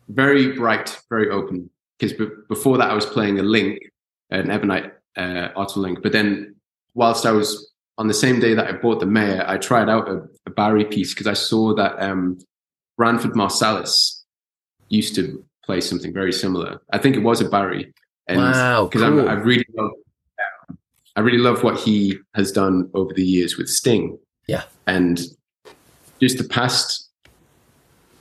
very 0.09 0.53
bright, 0.57 0.99
very 1.09 1.29
open. 1.29 1.69
Because 1.97 2.17
b- 2.17 2.27
before 2.49 2.77
that, 2.77 2.89
I 2.89 2.93
was 2.93 3.05
playing 3.05 3.39
a 3.39 3.43
Link, 3.43 3.79
an 4.29 4.49
Ebonite 4.49 4.91
uh, 5.15 5.49
Link. 5.75 6.01
But 6.01 6.11
then, 6.11 6.55
whilst 6.93 7.25
I 7.25 7.31
was 7.31 7.70
on 7.97 8.08
the 8.08 8.13
same 8.13 8.39
day 8.39 8.54
that 8.54 8.67
I 8.67 8.71
bought 8.73 8.99
the 8.99 9.06
Meyer, 9.06 9.43
I 9.47 9.58
tried 9.58 9.89
out 9.89 10.10
a, 10.10 10.21
a 10.45 10.49
Barry 10.49 10.86
piece 10.86 11.13
because 11.13 11.27
I 11.27 11.34
saw 11.34 11.73
that 11.75 12.01
um, 12.01 12.39
Branford 12.97 13.34
Marsalis 13.34 14.21
used 14.89 15.15
to 15.15 15.43
play 15.63 15.82
something 15.82 16.13
very 16.13 16.34
similar. 16.34 16.82
I 16.91 16.97
think 16.97 17.15
it 17.15 17.19
was 17.19 17.41
a 17.41 17.49
Barry. 17.49 17.93
And 18.27 18.39
Wow, 18.39 18.86
because 18.86 19.01
cool. 19.01 19.30
I 19.30 19.34
really 19.34 19.65
love, 19.75 19.91
I 21.15 21.19
really 21.19 21.38
love 21.38 21.63
what 21.63 21.80
he 21.80 22.17
has 22.36 22.51
done 22.51 22.89
over 22.93 23.13
the 23.13 23.25
years 23.25 23.58
with 23.58 23.69
Sting. 23.69 24.17
Yeah. 24.47 24.63
And 24.88 25.21
just 26.19 26.38
the 26.38 26.47
past 26.47 27.10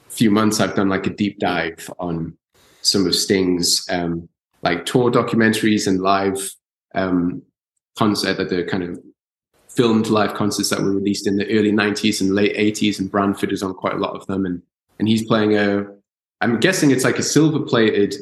few 0.09 0.31
months, 0.31 0.61
I've 0.61 0.75
done 0.75 0.89
like 0.89 1.07
a 1.07 1.11
deep 1.11 1.39
dive 1.39 1.89
on 1.99 2.37
some 2.83 3.07
of 3.07 3.15
Sting's 3.15 3.87
um, 3.91 4.29
like 4.63 4.87
tour 4.87 5.11
documentaries 5.11 5.87
and 5.87 6.01
live 6.01 6.55
um, 6.95 7.43
concert 7.97 8.37
that 8.39 8.49
the 8.49 8.65
kind 8.65 8.83
of 8.83 8.99
filmed 9.75 10.09
live 10.09 10.35
concerts 10.35 10.71
that 10.71 10.81
were 10.81 10.91
released 10.91 11.27
in 11.27 11.37
the 11.37 11.47
early 11.57 11.73
90s 11.73 12.21
and 12.21 12.35
late 12.35 12.57
80s 12.57 12.99
and 12.99 13.11
Branford 13.11 13.53
is 13.53 13.63
on 13.63 13.75
quite 13.75 13.95
a 13.95 13.99
lot 13.99 14.15
of 14.15 14.27
them 14.27 14.45
and 14.45 14.63
and 14.99 15.09
he's 15.09 15.25
playing 15.27 15.57
a 15.57 15.87
I'm 16.41 16.59
guessing 16.59 16.91
it's 16.91 17.05
like 17.05 17.19
a 17.19 17.23
silver 17.23 17.61
plated 17.61 18.15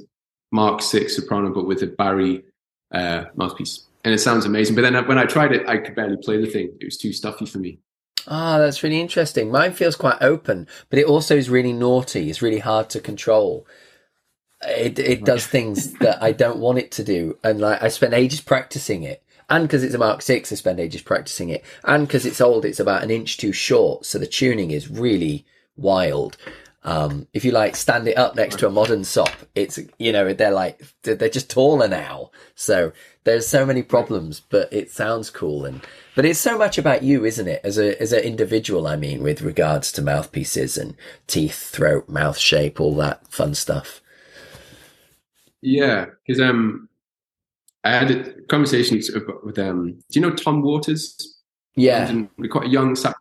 Mark 0.53 0.83
6 0.83 1.15
soprano 1.15 1.53
but 1.53 1.67
with 1.67 1.83
a 1.83 1.87
Barry 1.87 2.45
uh, 2.93 3.25
mouthpiece 3.35 3.85
and 4.05 4.15
it 4.15 4.19
sounds 4.19 4.45
amazing 4.45 4.75
but 4.77 4.83
then 4.83 4.95
when 5.07 5.19
I 5.19 5.25
tried 5.25 5.53
it 5.53 5.67
I 5.69 5.79
could 5.79 5.95
barely 5.95 6.17
play 6.19 6.39
the 6.41 6.51
thing 6.51 6.73
it 6.81 6.85
was 6.85 6.99
too 6.99 7.13
stuffy 7.13 7.47
for 7.47 7.59
me 7.59 7.79
Ah, 8.31 8.59
that's 8.59 8.83
really 8.83 9.01
interesting. 9.01 9.51
Mine 9.51 9.73
feels 9.73 9.97
quite 9.97 10.19
open, 10.21 10.67
but 10.91 10.99
it 10.99 11.07
also 11.07 11.35
is 11.35 11.49
really 11.49 11.73
naughty. 11.73 12.29
It's 12.29 12.43
really 12.43 12.59
hard 12.59 12.91
to 12.91 13.01
control. 13.01 13.67
It 14.67 14.99
it 14.99 15.25
does 15.25 15.47
things 15.47 15.95
that 15.95 16.23
I 16.23 16.33
don't 16.33 16.59
want 16.59 16.79
it 16.79 16.91
to 16.93 17.05
do, 17.05 17.39
and 17.43 17.59
like 17.59 17.83
I 17.83 17.89
spent 17.89 18.13
ages 18.13 18.43
practicing 18.43 19.03
it. 19.03 19.23
And 19.51 19.67
because 19.67 19.83
it's 19.83 19.95
a 19.95 19.99
Mark 19.99 20.23
Six, 20.23 20.53
I 20.53 20.57
spend 20.57 20.79
ages 20.79 21.03
practicing 21.03 21.49
it. 21.49 21.65
And 21.85 22.07
because 22.07 22.27
it's 22.27 22.41
old, 22.41 22.65
it's 22.65 22.81
about 22.81 23.03
an 23.03 23.11
inch 23.11 23.39
too 23.39 23.53
short, 23.53 24.05
so 24.05 24.19
the 24.19 24.27
tuning 24.27 24.71
is 24.71 24.91
really 24.91 25.47
wild. 25.77 26.37
Um, 26.85 27.27
if 27.33 27.45
you 27.45 27.51
like 27.51 27.75
stand 27.77 28.07
it 28.09 28.17
up 28.17 28.37
next 28.37 28.59
to 28.61 28.67
a 28.67 28.71
modern 28.71 29.05
sop, 29.05 29.31
it's 29.55 29.79
you 29.99 30.13
know 30.13 30.33
they're 30.33 30.53
like 30.53 30.81
they're 31.03 31.29
just 31.29 31.51
taller 31.51 31.89
now. 31.89 32.31
So 32.55 32.93
there's 33.25 33.49
so 33.49 33.67
many 33.67 33.83
problems, 33.83 34.41
but 34.41 34.73
it 34.73 34.91
sounds 34.91 35.29
cool 35.29 35.65
and 35.65 35.85
but 36.15 36.25
it's 36.25 36.39
so 36.39 36.57
much 36.57 36.79
about 36.79 37.03
you, 37.03 37.25
isn't 37.25 37.49
it? 37.49 37.61
As 37.65 37.79
a 37.79 38.01
as 38.01 38.13
an 38.13 38.21
individual, 38.21 38.87
I 38.87 38.97
mean, 38.97 39.23
with 39.23 39.43
regards 39.43 39.93
to 39.93 40.03
mouthpieces 40.03 40.79
and 40.79 40.95
teeth, 41.27 41.71
throat, 41.71 42.09
mouth 42.09 42.39
shape, 42.39 42.81
all 42.81 42.95
that 42.97 43.27
fun 43.33 43.55
stuff. 43.55 44.01
yeah 45.61 46.07
because 46.27 46.41
um 46.41 46.89
I 47.89 47.99
had 47.99 48.11
a 48.11 48.43
conversation 48.43 49.01
with- 49.45 49.59
um 49.59 49.93
do 50.11 50.21
you 50.21 50.21
know 50.21 50.35
Tom 50.35 50.63
Waters 50.63 51.05
Yeah, 51.77 52.23
quite 52.51 52.67
a 52.67 52.69
young 52.69 52.95
sax 52.95 53.19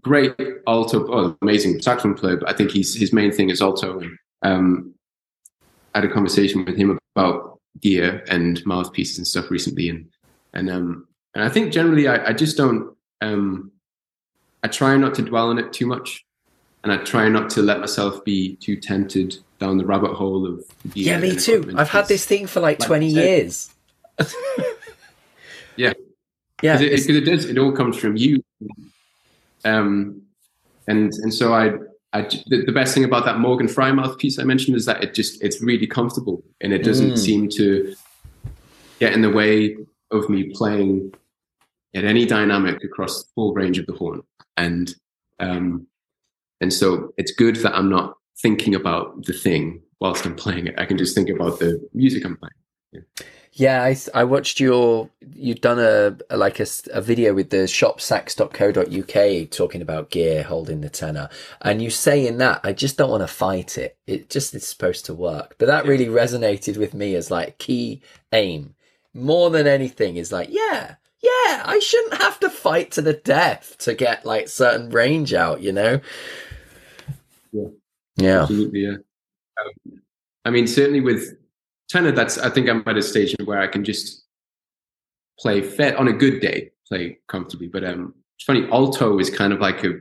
great 0.00 0.34
alto, 0.66 1.06
oh, 1.10 1.36
amazing 1.42 1.80
saxophone 1.80 2.14
player. 2.14 2.36
But 2.36 2.48
I 2.48 2.52
think 2.52 2.70
he's 2.70 2.94
his 2.94 3.12
main 3.12 3.32
thing 3.32 3.50
is 3.50 3.62
alto. 3.62 4.02
Um, 4.42 4.94
I 5.94 6.00
had 6.00 6.10
a 6.10 6.12
conversation 6.12 6.64
with 6.64 6.76
him 6.76 6.98
about 7.14 7.60
gear 7.80 8.24
and 8.28 8.64
mouthpieces 8.66 9.18
and 9.18 9.26
stuff 9.26 9.50
recently, 9.50 9.88
and 9.88 10.06
and 10.52 10.70
um 10.70 11.06
and 11.34 11.44
I 11.44 11.48
think 11.48 11.72
generally 11.72 12.08
I, 12.08 12.28
I 12.28 12.32
just 12.32 12.56
don't 12.56 12.94
um 13.20 13.72
I 14.62 14.68
try 14.68 14.96
not 14.96 15.14
to 15.14 15.22
dwell 15.22 15.48
on 15.48 15.58
it 15.58 15.72
too 15.72 15.86
much, 15.86 16.24
and 16.82 16.92
I 16.92 16.98
try 16.98 17.28
not 17.28 17.50
to 17.50 17.62
let 17.62 17.80
myself 17.80 18.24
be 18.24 18.56
too 18.56 18.76
tempted 18.76 19.36
down 19.58 19.78
the 19.78 19.86
rabbit 19.86 20.12
hole 20.12 20.46
of 20.46 20.64
yeah, 20.94 21.18
me 21.18 21.36
too. 21.36 21.72
I've 21.76 21.88
had 21.88 22.08
this 22.08 22.26
thing 22.26 22.46
for 22.46 22.60
like, 22.60 22.80
like 22.80 22.86
twenty 22.86 23.08
years. 23.08 23.70
yeah, 25.76 25.92
yeah, 26.62 26.78
because 26.78 27.06
it, 27.06 27.10
it, 27.10 27.16
it, 27.16 27.30
does. 27.30 27.44
It 27.46 27.58
all 27.58 27.72
comes 27.72 27.96
from 27.96 28.16
you. 28.16 28.42
Um, 29.64 30.22
and 30.86 31.12
and 31.12 31.34
so 31.34 31.52
I, 31.52 31.72
I 32.12 32.22
the, 32.46 32.64
the, 32.66 32.72
best 32.72 32.94
thing 32.94 33.04
about 33.04 33.24
that 33.24 33.38
Morgan 33.38 33.68
Fry 33.68 33.90
mouthpiece 33.92 34.38
I 34.38 34.44
mentioned 34.44 34.76
is 34.76 34.86
that 34.86 35.02
it 35.02 35.14
just 35.14 35.42
it's 35.42 35.60
really 35.60 35.86
comfortable 35.86 36.42
and 36.60 36.72
it 36.72 36.84
doesn't 36.84 37.12
mm. 37.12 37.18
seem 37.18 37.48
to 37.50 37.94
get 39.00 39.12
in 39.12 39.22
the 39.22 39.30
way 39.30 39.76
of 40.10 40.28
me 40.28 40.50
playing 40.54 41.12
at 41.94 42.04
any 42.04 42.26
dynamic 42.26 42.84
across 42.84 43.24
the 43.24 43.28
full 43.34 43.54
range 43.54 43.78
of 43.78 43.86
the 43.86 43.92
horn. 43.92 44.22
And 44.56 44.94
um, 45.40 45.86
and 46.60 46.72
so 46.72 47.12
it's 47.16 47.32
good 47.32 47.56
that 47.56 47.74
I'm 47.74 47.90
not 47.90 48.16
thinking 48.38 48.74
about 48.74 49.24
the 49.24 49.32
thing 49.32 49.82
whilst 50.00 50.24
I'm 50.24 50.36
playing 50.36 50.68
it. 50.68 50.74
I 50.78 50.86
can 50.86 50.98
just 50.98 51.14
think 51.14 51.28
about 51.28 51.58
the 51.58 51.86
music 51.92 52.24
I'm 52.24 52.36
playing. 52.36 52.52
Yeah. 52.92 53.26
Yeah, 53.58 53.82
I, 53.82 53.96
I 54.12 54.24
watched 54.24 54.60
your 54.60 55.08
you'd 55.34 55.62
done 55.62 55.78
a, 55.78 56.18
a 56.28 56.36
like 56.36 56.60
a, 56.60 56.66
a, 56.92 57.00
video 57.00 57.32
with 57.32 57.48
the 57.48 57.64
shopsax.co.uk 57.64 59.50
talking 59.50 59.80
about 59.80 60.10
gear 60.10 60.42
holding 60.42 60.82
the 60.82 60.90
tenor, 60.90 61.30
and 61.62 61.80
you 61.80 61.88
say 61.88 62.26
in 62.26 62.36
that 62.36 62.60
I 62.64 62.74
just 62.74 62.98
don't 62.98 63.08
want 63.08 63.22
to 63.22 63.28
fight 63.28 63.78
it. 63.78 63.96
It 64.06 64.28
just 64.28 64.54
is 64.54 64.66
supposed 64.66 65.06
to 65.06 65.14
work, 65.14 65.54
but 65.56 65.68
that 65.68 65.86
really 65.86 66.04
resonated 66.04 66.76
with 66.76 66.92
me 66.92 67.14
as 67.14 67.30
like 67.30 67.56
key 67.56 68.02
aim 68.30 68.74
more 69.14 69.48
than 69.48 69.66
anything. 69.66 70.18
Is 70.18 70.30
like 70.30 70.48
yeah, 70.50 70.96
yeah, 71.22 71.62
I 71.64 71.80
shouldn't 71.82 72.20
have 72.20 72.38
to 72.40 72.50
fight 72.50 72.90
to 72.92 73.00
the 73.00 73.14
death 73.14 73.78
to 73.78 73.94
get 73.94 74.26
like 74.26 74.48
certain 74.48 74.90
range 74.90 75.32
out, 75.32 75.62
you 75.62 75.72
know. 75.72 76.00
Yeah, 77.52 77.68
yeah, 78.16 78.42
absolutely. 78.42 78.80
Yeah, 78.80 78.96
um, 79.58 80.02
I 80.44 80.50
mean 80.50 80.66
certainly 80.66 81.00
with 81.00 81.38
tenor, 81.88 82.12
that's 82.12 82.38
I 82.38 82.50
think 82.50 82.68
I'm 82.68 82.82
at 82.86 82.96
a 82.96 83.02
stage 83.02 83.34
where 83.44 83.60
I 83.60 83.66
can 83.66 83.84
just 83.84 84.24
play 85.38 85.62
fair 85.62 85.98
on 85.98 86.08
a 86.08 86.12
good 86.12 86.40
day, 86.40 86.70
play 86.88 87.18
comfortably. 87.28 87.68
But 87.68 87.84
um, 87.84 88.14
it's 88.36 88.44
funny, 88.44 88.68
alto 88.70 89.18
is 89.18 89.30
kind 89.30 89.52
of 89.52 89.60
like 89.60 89.84
a 89.84 89.94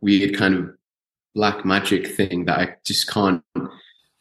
weird 0.00 0.36
kind 0.36 0.54
of 0.54 0.70
black 1.34 1.64
magic 1.64 2.06
thing 2.06 2.44
that 2.44 2.58
I 2.58 2.76
just 2.84 3.08
can't 3.08 3.42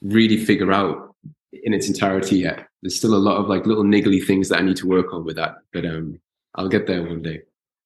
really 0.02 0.38
figure 0.38 0.72
out 0.72 1.16
in 1.52 1.74
its 1.74 1.88
entirety 1.88 2.38
yet. 2.40 2.68
There's 2.82 2.98
still 2.98 3.14
a 3.14 3.18
lot 3.18 3.38
of 3.38 3.48
like 3.48 3.66
little 3.66 3.84
niggly 3.84 4.26
things 4.26 4.50
that 4.50 4.60
I 4.60 4.62
need 4.62 4.78
to 4.78 4.88
work 4.88 5.14
on 5.14 5.24
with 5.24 5.36
that, 5.36 5.56
but 5.74 5.86
um, 5.86 6.20
I'll 6.56 6.70
get 6.70 6.88
there 6.88 7.04
one 7.04 7.22
day. 7.22 7.42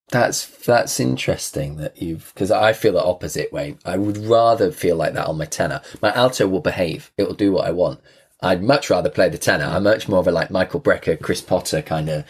That's 0.10 0.46
that's 0.46 1.00
interesting 1.00 1.78
that 1.78 2.00
you've 2.00 2.32
because 2.34 2.52
I 2.52 2.74
feel 2.74 2.94
the 2.94 3.04
opposite 3.04 3.52
way. 3.52 3.78
I 3.86 3.98
would 3.98 4.18
rather 4.18 4.72
feel 4.72 4.96
like 4.96 5.14
that 5.14 5.26
on 5.26 5.40
my 5.40 5.46
tenor. 5.46 5.82
My 6.00 6.14
alto 6.14 6.48
will 6.48 6.62
behave; 6.62 7.12
it 7.18 7.24
will 7.24 7.34
do 7.34 7.52
what 7.52 7.68
I 7.68 7.72
want. 7.72 8.02
I'd 8.46 8.64
much 8.64 8.90
rather 8.92 9.10
play 9.10 9.28
the 9.30 9.40
tenor. 9.40 9.66
I'm 9.66 9.84
much 9.84 10.08
more 10.08 10.20
of 10.20 10.28
a 10.28 10.32
like 10.32 10.52
Michael 10.52 10.80
Brecker, 10.80 11.20
Chris 11.20 11.42
Potter 11.42 11.82
kind 11.82 12.10
of 12.10 12.26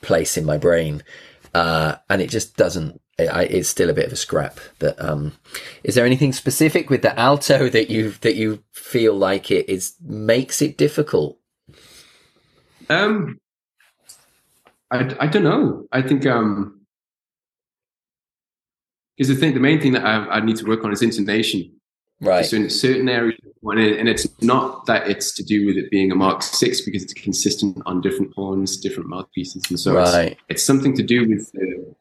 place 0.00 0.36
in 0.36 0.44
my 0.44 0.58
brain, 0.58 1.04
uh, 1.54 1.96
and 2.10 2.20
it 2.20 2.30
just 2.30 2.56
doesn't. 2.56 3.00
It, 3.16 3.28
I, 3.28 3.42
it's 3.44 3.68
still 3.68 3.88
a 3.88 3.94
bit 3.94 4.06
of 4.06 4.12
a 4.12 4.16
scrap. 4.16 4.58
But 4.80 5.00
um, 5.00 5.32
is 5.84 5.94
there 5.94 6.04
anything 6.04 6.32
specific 6.32 6.90
with 6.90 7.02
the 7.02 7.18
alto 7.18 7.68
that 7.68 7.90
you 7.90 8.10
that 8.22 8.34
you 8.34 8.64
feel 8.72 9.14
like 9.14 9.52
it 9.52 9.68
is 9.68 9.94
makes 10.02 10.60
it 10.60 10.76
difficult? 10.76 11.38
Um, 12.90 13.38
I, 14.90 15.14
I 15.20 15.26
don't 15.28 15.44
know. 15.44 15.86
I 15.92 16.02
think 16.02 16.26
um, 16.26 16.80
because 19.16 19.28
the 19.28 19.36
thing, 19.36 19.54
the 19.54 19.60
main 19.60 19.80
thing 19.80 19.92
that 19.92 20.04
I, 20.04 20.26
I 20.26 20.40
need 20.40 20.56
to 20.56 20.66
work 20.66 20.84
on 20.84 20.92
is 20.92 21.02
intonation. 21.02 21.72
Right. 22.22 22.44
So 22.44 22.56
in 22.56 22.70
certain 22.70 23.08
areas, 23.08 23.38
and 23.64 24.08
it's 24.08 24.28
not 24.40 24.86
that 24.86 25.10
it's 25.10 25.34
to 25.34 25.42
do 25.42 25.66
with 25.66 25.76
it 25.76 25.90
being 25.90 26.12
a 26.12 26.14
Mark 26.14 26.42
Six 26.42 26.80
because 26.80 27.02
it's 27.02 27.12
consistent 27.12 27.82
on 27.84 28.00
different 28.00 28.32
horns, 28.34 28.76
different 28.76 29.08
mouthpieces, 29.08 29.64
and 29.68 29.78
so 29.78 29.94
right. 29.94 30.32
it's, 30.32 30.40
it's 30.48 30.62
something 30.62 30.96
to 30.96 31.02
do 31.02 31.28
with 31.28 31.50
the, 31.52 31.94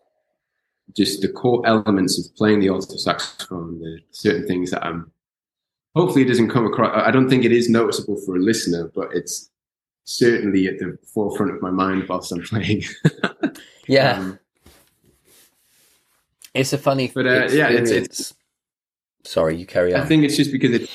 just 0.95 1.21
the 1.21 1.27
core 1.27 1.63
elements 1.65 2.19
of 2.19 2.35
playing 2.35 2.59
the 2.59 2.69
alto 2.69 2.97
saxophone. 2.97 3.79
The 3.79 3.99
certain 4.11 4.47
things 4.47 4.69
that 4.71 4.85
I'm. 4.85 5.11
Hopefully, 5.95 6.23
it 6.23 6.27
doesn't 6.27 6.49
come 6.49 6.67
across. 6.67 6.95
I 6.95 7.09
don't 7.09 7.27
think 7.27 7.43
it 7.43 7.51
is 7.51 7.67
noticeable 7.67 8.21
for 8.23 8.35
a 8.35 8.39
listener, 8.39 8.91
but 8.93 9.09
it's 9.13 9.49
certainly 10.03 10.67
at 10.67 10.77
the 10.77 10.99
forefront 11.13 11.51
of 11.51 11.61
my 11.63 11.71
mind 11.71 12.07
whilst 12.07 12.31
I'm 12.31 12.43
playing. 12.43 12.83
yeah. 13.87 14.19
Um, 14.19 14.39
it's 16.53 16.73
a 16.73 16.77
funny, 16.77 17.11
but 17.13 17.25
uh, 17.25 17.47
yeah, 17.51 17.69
it's, 17.69 17.89
it's 17.89 18.33
Sorry, 19.23 19.55
you 19.55 19.65
carry 19.65 19.93
on. 19.93 20.01
I 20.01 20.05
think 20.05 20.23
it's 20.23 20.35
just 20.35 20.51
because 20.51 20.71
it, 20.71 20.89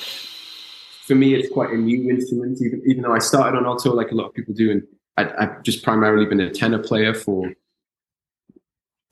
for 1.05 1.15
me, 1.15 1.33
it's 1.33 1.51
quite 1.51 1.71
a 1.71 1.77
new 1.77 2.09
instrument. 2.09 2.59
Even 2.61 2.81
even 2.85 3.03
though 3.03 3.13
I 3.13 3.19
started 3.19 3.57
on 3.57 3.65
alto 3.65 3.93
like 3.93 4.11
a 4.11 4.15
lot 4.15 4.27
of 4.27 4.33
people 4.33 4.53
do, 4.53 4.71
and 4.71 4.83
I, 5.17 5.45
have 5.45 5.63
just 5.63 5.83
primarily 5.83 6.25
been 6.25 6.39
a 6.39 6.51
tenor 6.51 6.79
player 6.79 7.13
for 7.13 7.53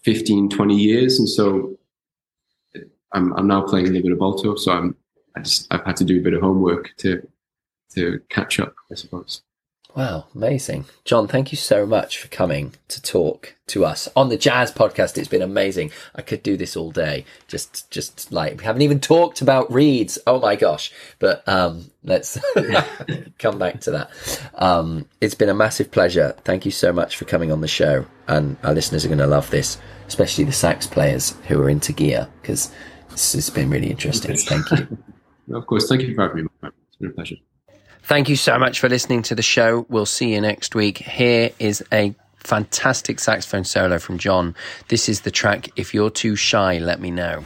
15, 0.04 0.50
20 0.50 0.76
years, 0.76 1.20
and 1.20 1.28
so 1.28 1.78
I'm 3.14 3.34
I'm 3.34 3.48
now 3.48 3.62
playing 3.62 3.88
a 3.88 3.90
little 3.90 4.10
bit 4.10 4.12
of 4.12 4.22
alto. 4.22 4.56
So 4.56 4.72
I'm 4.72 4.96
I 5.36 5.42
just 5.42 5.68
I've 5.72 5.86
had 5.86 5.96
to 5.98 6.04
do 6.04 6.20
a 6.20 6.24
bit 6.24 6.34
of 6.34 6.42
homework 6.42 6.96
to 6.98 7.28
to 7.94 8.20
catch 8.30 8.60
up, 8.60 8.76
I 8.92 8.96
suppose. 8.96 9.42
Wow, 9.96 10.26
amazing. 10.36 10.86
John, 11.06 11.26
thank 11.26 11.54
you 11.54 11.58
so 11.58 11.86
much 11.86 12.18
for 12.18 12.28
coming 12.28 12.74
to 12.90 13.02
talk 13.02 13.56
to 13.68 13.86
us 13.86 14.10
on 14.14 14.28
the 14.28 14.36
Jazz 14.36 14.70
podcast. 14.70 15.18
It's 15.18 15.30
been 15.30 15.42
amazing. 15.42 15.90
I 16.14 16.22
could 16.22 16.44
do 16.44 16.58
this 16.58 16.76
all 16.76 16.92
day. 16.92 17.24
Just 17.48 17.90
just 17.92 18.30
like 18.30 18.58
we 18.58 18.66
haven't 18.66 18.82
even 18.82 19.00
talked 19.00 19.42
about 19.42 19.72
reeds. 19.72 20.20
Oh 20.28 20.42
my 20.42 20.58
gosh. 20.58 20.92
But 21.20 21.48
um 21.48 21.92
let's 22.04 22.38
come 23.40 23.58
back 23.58 23.80
to 23.82 23.92
that. 23.92 24.42
Um 24.56 25.08
it's 25.22 25.36
been 25.36 25.48
a 25.48 25.54
massive 25.54 25.92
pleasure. 25.92 26.36
Thank 26.44 26.66
you 26.66 26.72
so 26.72 26.92
much 26.92 27.16
for 27.16 27.24
coming 27.24 27.50
on 27.50 27.62
the 27.62 27.68
show. 27.68 28.06
And 28.28 28.58
our 28.64 28.74
listeners 28.74 29.06
are 29.06 29.10
going 29.10 29.20
to 29.20 29.28
love 29.28 29.50
this, 29.50 29.78
especially 30.08 30.44
the 30.44 30.52
sax 30.52 30.88
players 30.88 31.36
who 31.48 31.62
are 31.62 31.70
into 31.70 31.94
gear 31.94 32.28
because 32.42 32.70
this 33.12 33.32
has 33.32 33.50
been 33.50 33.70
really 33.70 33.92
interesting. 33.92 34.36
Thank 34.36 34.72
you. 34.72 34.98
of 35.56 35.66
course, 35.68 35.88
thank 35.88 36.02
you 36.02 36.16
for 36.16 36.24
having 36.24 36.44
me. 36.44 36.50
It's 36.64 36.98
been 36.98 37.12
a 37.12 37.14
pleasure. 37.14 37.36
Thank 38.06 38.30
you 38.30 38.36
so 38.36 38.60
much 38.60 38.80
for 38.80 38.88
listening 38.88 39.24
to 39.24 39.36
the 39.36 39.42
show. 39.42 39.88
We'll 39.90 40.06
see 40.06 40.34
you 40.36 40.40
next 40.40 40.76
week. 40.76 41.00
Here 41.00 41.50
is 41.58 41.84
a 41.92 42.14
fantastic 42.36 43.20
saxophone 43.20 43.64
solo 43.64 43.98
from 43.98 44.20
John. 44.20 44.54
This 44.90 45.10
is 45.10 45.22
the 45.22 45.32
track 45.32 45.72
If 45.76 45.92
You're 45.96 46.12
Too 46.12 46.36
Shy, 46.36 46.78
Let 46.78 47.02
Me 47.02 47.10
Know. 47.10 47.44